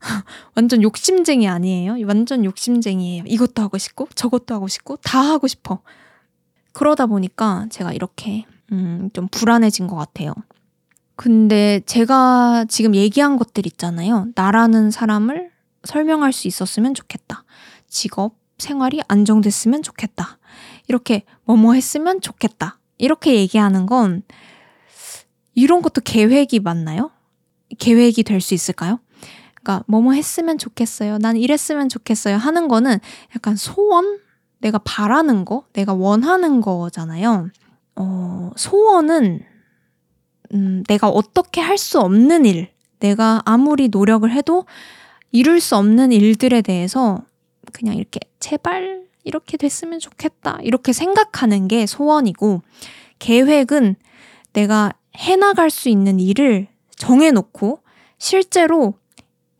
완전 0.56 0.82
욕심쟁이 0.82 1.48
아니에요? 1.48 1.96
완전 2.06 2.44
욕심쟁이에요. 2.44 3.24
이것도 3.26 3.62
하고 3.62 3.78
싶고, 3.78 4.08
저것도 4.14 4.54
하고 4.54 4.68
싶고, 4.68 4.96
다 4.96 5.20
하고 5.20 5.46
싶어. 5.46 5.82
그러다 6.72 7.06
보니까 7.06 7.66
제가 7.70 7.92
이렇게, 7.92 8.44
음, 8.72 9.10
좀 9.12 9.28
불안해진 9.28 9.86
것 9.86 9.96
같아요. 9.96 10.32
근데 11.16 11.80
제가 11.86 12.64
지금 12.68 12.94
얘기한 12.94 13.36
것들 13.36 13.66
있잖아요. 13.66 14.28
나라는 14.34 14.90
사람을 14.90 15.50
설명할 15.84 16.32
수 16.32 16.48
있었으면 16.48 16.94
좋겠다. 16.94 17.44
직업, 17.88 18.36
생활이 18.58 19.00
안정됐으면 19.08 19.82
좋겠다. 19.82 20.38
이렇게 20.88 21.24
뭐뭐 21.44 21.74
했으면 21.74 22.20
좋겠다. 22.20 22.78
이렇게 22.98 23.34
얘기하는 23.36 23.86
건 23.86 24.22
이런 25.54 25.82
것도 25.82 26.00
계획이 26.02 26.60
맞나요? 26.60 27.10
계획이 27.78 28.22
될 28.22 28.40
수 28.40 28.54
있을까요? 28.54 28.98
그러니까 29.62 29.84
뭐뭐 29.88 30.12
했으면 30.12 30.58
좋겠어요. 30.58 31.18
난 31.18 31.36
이랬으면 31.36 31.88
좋겠어요. 31.88 32.36
하는 32.36 32.66
거는 32.68 32.98
약간 33.34 33.56
소원? 33.56 34.20
내가 34.60 34.78
바라는 34.78 35.44
거? 35.44 35.64
내가 35.72 35.94
원하는 35.94 36.60
거잖아요. 36.60 37.48
어, 37.96 38.50
소원은 38.56 39.40
음, 40.54 40.82
내가 40.88 41.08
어떻게 41.08 41.60
할 41.60 41.78
수 41.78 42.00
없는 42.00 42.44
일, 42.44 42.68
내가 42.98 43.40
아무리 43.44 43.88
노력을 43.88 44.30
해도 44.30 44.66
이룰 45.32 45.60
수 45.60 45.76
없는 45.76 46.12
일들에 46.12 46.60
대해서 46.60 47.24
그냥 47.72 47.94
이렇게 47.96 48.20
제발 48.40 49.04
이렇게 49.24 49.56
됐으면 49.56 49.98
좋겠다. 50.00 50.58
이렇게 50.62 50.92
생각하는 50.92 51.68
게 51.68 51.86
소원이고, 51.86 52.62
계획은 53.18 53.96
내가 54.54 54.92
해나갈 55.16 55.70
수 55.70 55.88
있는 55.88 56.18
일을 56.18 56.66
정해놓고 56.96 57.80
실제로 58.18 58.94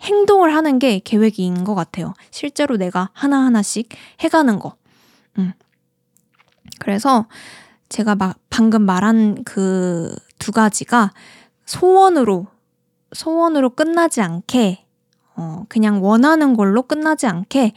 행동을 0.01 0.55
하는 0.55 0.79
게 0.79 0.99
계획인 0.99 1.65
것 1.65 1.75
같아요. 1.75 2.15
실제로 2.31 2.77
내가 2.79 3.11
하나하나씩 3.13 3.91
해가는 4.21 4.59
거. 4.59 4.75
음. 5.41 5.53
그래서 6.79 7.27
제가 7.89 8.15
막 8.15 8.39
방금 8.49 8.83
말한 8.83 9.45
그 9.45 10.15
두 10.41 10.51
가지가 10.51 11.13
소원으로, 11.67 12.49
소원으로 13.13 13.71
끝나지 13.71 14.21
않게, 14.21 14.85
어, 15.37 15.65
그냥 15.69 16.03
원하는 16.03 16.57
걸로 16.57 16.83
끝나지 16.83 17.29
않게 17.29 17.75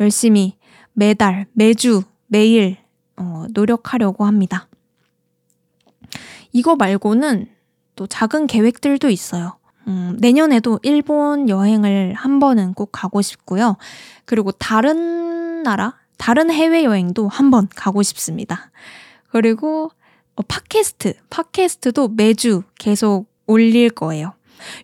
열심히 0.00 0.58
매달, 0.92 1.46
매주, 1.54 2.02
매일, 2.26 2.76
어, 3.16 3.46
노력하려고 3.54 4.26
합니다. 4.26 4.68
이거 6.52 6.76
말고는 6.76 7.46
또 7.96 8.06
작은 8.06 8.46
계획들도 8.46 9.08
있어요. 9.08 9.58
음, 9.86 10.16
내년에도 10.20 10.78
일본 10.82 11.48
여행을 11.48 12.14
한 12.14 12.38
번은 12.38 12.74
꼭 12.74 12.90
가고 12.92 13.22
싶고요. 13.22 13.76
그리고 14.26 14.52
다른 14.52 15.62
나라, 15.62 15.96
다른 16.22 16.52
해외여행도 16.52 17.26
한번 17.26 17.68
가고 17.74 18.04
싶습니다. 18.04 18.70
그리고 19.30 19.90
어, 20.36 20.42
팟캐스트, 20.42 21.14
팟캐스트도 21.30 22.10
매주 22.10 22.62
계속 22.78 23.26
올릴 23.48 23.90
거예요. 23.90 24.32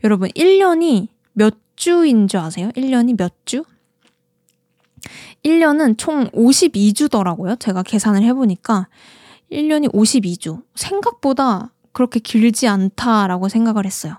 여러분, 0.02 0.30
1년이 0.30 1.06
몇 1.34 1.54
주인 1.76 2.26
줄 2.26 2.40
아세요? 2.40 2.70
1년이 2.74 3.16
몇 3.16 3.32
주? 3.44 3.64
1년은 5.44 5.96
총 5.96 6.28
52주더라고요. 6.30 7.60
제가 7.60 7.84
계산을 7.84 8.24
해보니까 8.24 8.88
1년이 9.52 9.92
52주. 9.92 10.64
생각보다 10.74 11.72
그렇게 11.92 12.18
길지 12.18 12.66
않다라고 12.66 13.48
생각을 13.48 13.86
했어요. 13.86 14.16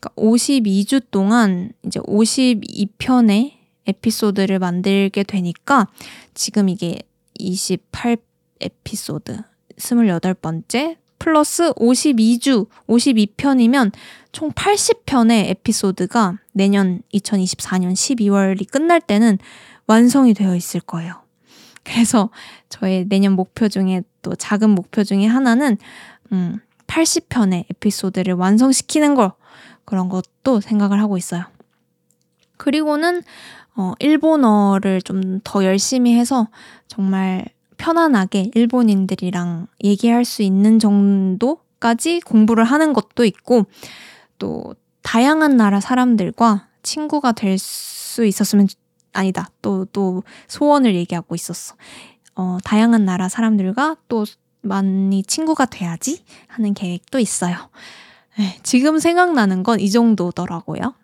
그러니까 0.00 0.10
52주 0.20 1.04
동안 1.12 1.70
이제 1.86 2.00
52편의 2.00 3.57
에피소드를 3.88 4.58
만들게 4.58 5.22
되니까 5.22 5.88
지금 6.34 6.68
이게 6.68 7.00
28 7.38 8.16
에피소드, 8.60 9.38
28번째 9.76 10.96
플러스 11.18 11.72
52주, 11.72 12.68
52편이면 12.86 13.92
총 14.32 14.50
80편의 14.52 15.50
에피소드가 15.50 16.38
내년 16.52 17.02
2024년 17.12 17.92
12월이 17.92 18.70
끝날 18.70 19.00
때는 19.00 19.38
완성이 19.86 20.34
되어 20.34 20.54
있을 20.54 20.80
거예요. 20.80 21.22
그래서 21.82 22.30
저의 22.68 23.06
내년 23.08 23.32
목표 23.32 23.68
중에 23.68 24.02
또 24.22 24.34
작은 24.34 24.70
목표 24.70 25.04
중에 25.04 25.26
하나는 25.26 25.78
음 26.32 26.60
80편의 26.86 27.64
에피소드를 27.70 28.34
완성시키는 28.34 29.14
거 29.14 29.34
그런 29.84 30.08
것도 30.08 30.60
생각을 30.60 31.00
하고 31.00 31.16
있어요. 31.16 31.44
그리고는 32.58 33.22
어 33.78 33.94
일본어를 34.00 35.00
좀 35.02 35.40
더 35.44 35.64
열심히 35.64 36.14
해서 36.18 36.48
정말 36.88 37.46
편안하게 37.78 38.50
일본인들이랑 38.54 39.68
얘기할 39.84 40.24
수 40.26 40.42
있는 40.42 40.78
정도까지 40.80 42.20
공부를 42.20 42.64
하는 42.64 42.92
것도 42.92 43.24
있고 43.24 43.66
또 44.38 44.74
다양한 45.02 45.56
나라 45.56 45.80
사람들과 45.80 46.68
친구가 46.82 47.32
될 47.32 47.58
수 47.58 48.24
있었으면 48.26 48.66
아니다. 49.12 49.50
또, 49.62 49.84
또 49.86 50.24
소원을 50.48 50.94
얘기하고 50.96 51.34
있었어. 51.36 51.76
어, 52.34 52.58
다양한 52.64 53.04
나라 53.04 53.28
사람들과 53.28 53.96
또 54.08 54.24
많이 54.60 55.22
친구가 55.22 55.66
돼야지 55.66 56.24
하는 56.48 56.74
계획도 56.74 57.18
있어요. 57.20 57.56
네, 58.38 58.58
지금 58.64 58.98
생각나는 58.98 59.62
건 59.62 59.80
이 59.80 59.90
정도더라고요. 59.90 60.94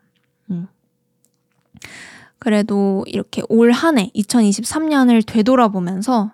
음. 0.51 0.69
그래도 2.45 3.05
이렇게 3.09 3.43
올 3.49 3.73
한 3.73 3.99
해, 3.99 4.11
2023년을 4.15 5.25
되돌아보면서, 5.27 6.31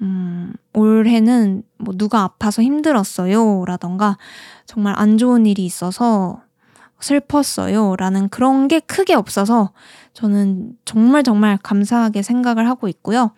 음, 0.00 0.52
올해는 0.72 1.64
뭐 1.78 1.94
누가 1.96 2.22
아파서 2.22 2.62
힘들었어요. 2.62 3.64
라던가, 3.66 4.16
정말 4.66 4.94
안 4.96 5.18
좋은 5.18 5.44
일이 5.46 5.64
있어서 5.64 6.40
슬펐어요. 7.00 7.96
라는 7.96 8.28
그런 8.28 8.68
게 8.68 8.78
크게 8.80 9.14
없어서 9.14 9.72
저는 10.14 10.74
정말 10.84 11.24
정말 11.24 11.58
감사하게 11.62 12.22
생각을 12.22 12.68
하고 12.68 12.88
있고요. 12.88 13.32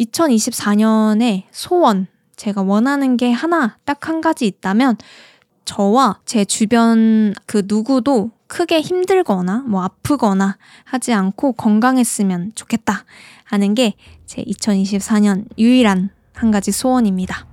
2024년에 0.00 1.44
소원, 1.50 2.06
제가 2.36 2.62
원하는 2.62 3.16
게 3.16 3.32
하나, 3.32 3.76
딱 3.84 4.08
한 4.08 4.20
가지 4.20 4.46
있다면 4.46 4.96
저와 5.64 6.20
제 6.24 6.44
주변 6.44 7.34
그 7.46 7.62
누구도 7.66 8.30
크게 8.46 8.80
힘들거나 8.80 9.64
뭐 9.66 9.82
아프거나 9.82 10.58
하지 10.84 11.12
않고 11.12 11.52
건강했으면 11.52 12.52
좋겠다 12.54 13.04
하는 13.44 13.74
게 13.74 13.94
제 14.32 14.42
2024년 14.44 15.44
유일한 15.58 16.08
한 16.32 16.50
가지 16.50 16.72
소원입니다. 16.72 17.46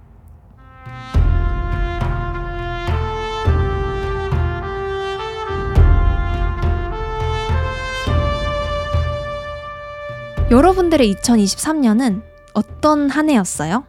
여러분들의 10.50 11.14
2023년은 11.16 12.22
어떤 12.54 13.10
한 13.10 13.30
해였어요? 13.30 13.84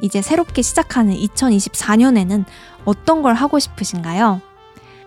이제 0.00 0.22
새롭게 0.22 0.62
시작하는 0.62 1.14
2024년에는 1.14 2.44
어떤 2.84 3.22
걸 3.22 3.34
하고 3.34 3.58
싶으신가요? 3.58 4.40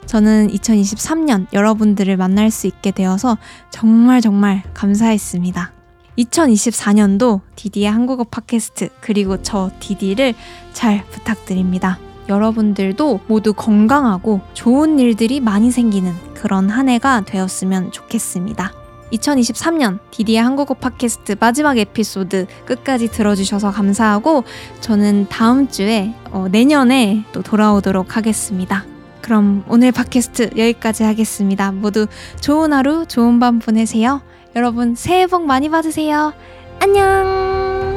저는 0.06 0.50
2023년 0.50 1.48
여러분들을 1.54 2.18
만날 2.18 2.52
수 2.52 2.68
있게 2.68 2.92
되어서 2.92 3.38
정말 3.70 4.22
정말 4.22 4.64
감사했습니다. 4.74 5.72
2024년도 6.18 7.42
디디의 7.56 7.90
한국어 7.90 8.24
팟캐스트 8.26 8.90
그리고 9.00 9.42
저 9.42 9.72
디디를 9.80 10.34
잘 10.74 11.06
부탁드립니다. 11.08 12.00
여러분들도 12.28 13.22
모두 13.28 13.54
건강하고 13.54 14.42
좋은 14.54 15.00
일들이 15.00 15.40
많이 15.40 15.72
생기는 15.72 16.14
그런 16.34 16.70
한 16.70 16.90
해가 16.90 17.22
되었으면 17.22 17.92
좋겠습니다. 17.92 18.81
2023년 19.12 20.00
디디의 20.12 20.42
한국어 20.42 20.74
팟캐스트 20.74 21.36
마지막 21.40 21.78
에피소드 21.78 22.48
끝까지 22.66 23.10
들어주셔서 23.10 23.72
감사하고 23.72 24.44
저는 24.80 25.28
다음 25.30 25.68
주에 25.68 26.14
어, 26.32 26.48
내년에 26.52 27.24
또 27.32 27.42
돌아오도록 27.42 28.18
하겠습니다. 28.18 28.86
그럼 29.22 29.64
오늘 29.68 29.92
팟캐스트 29.92 30.52
여기까지 30.58 31.04
하겠습니다. 31.04 31.72
모두 31.72 32.08
좋은 32.40 32.74
하루, 32.74 33.06
좋은 33.06 33.40
밤 33.40 33.60
보내세요. 33.60 34.22
여러분 34.56 34.96
새해 34.96 35.28
복 35.28 35.46
많이 35.46 35.70
받으세요. 35.70 36.34
안녕! 36.80 37.91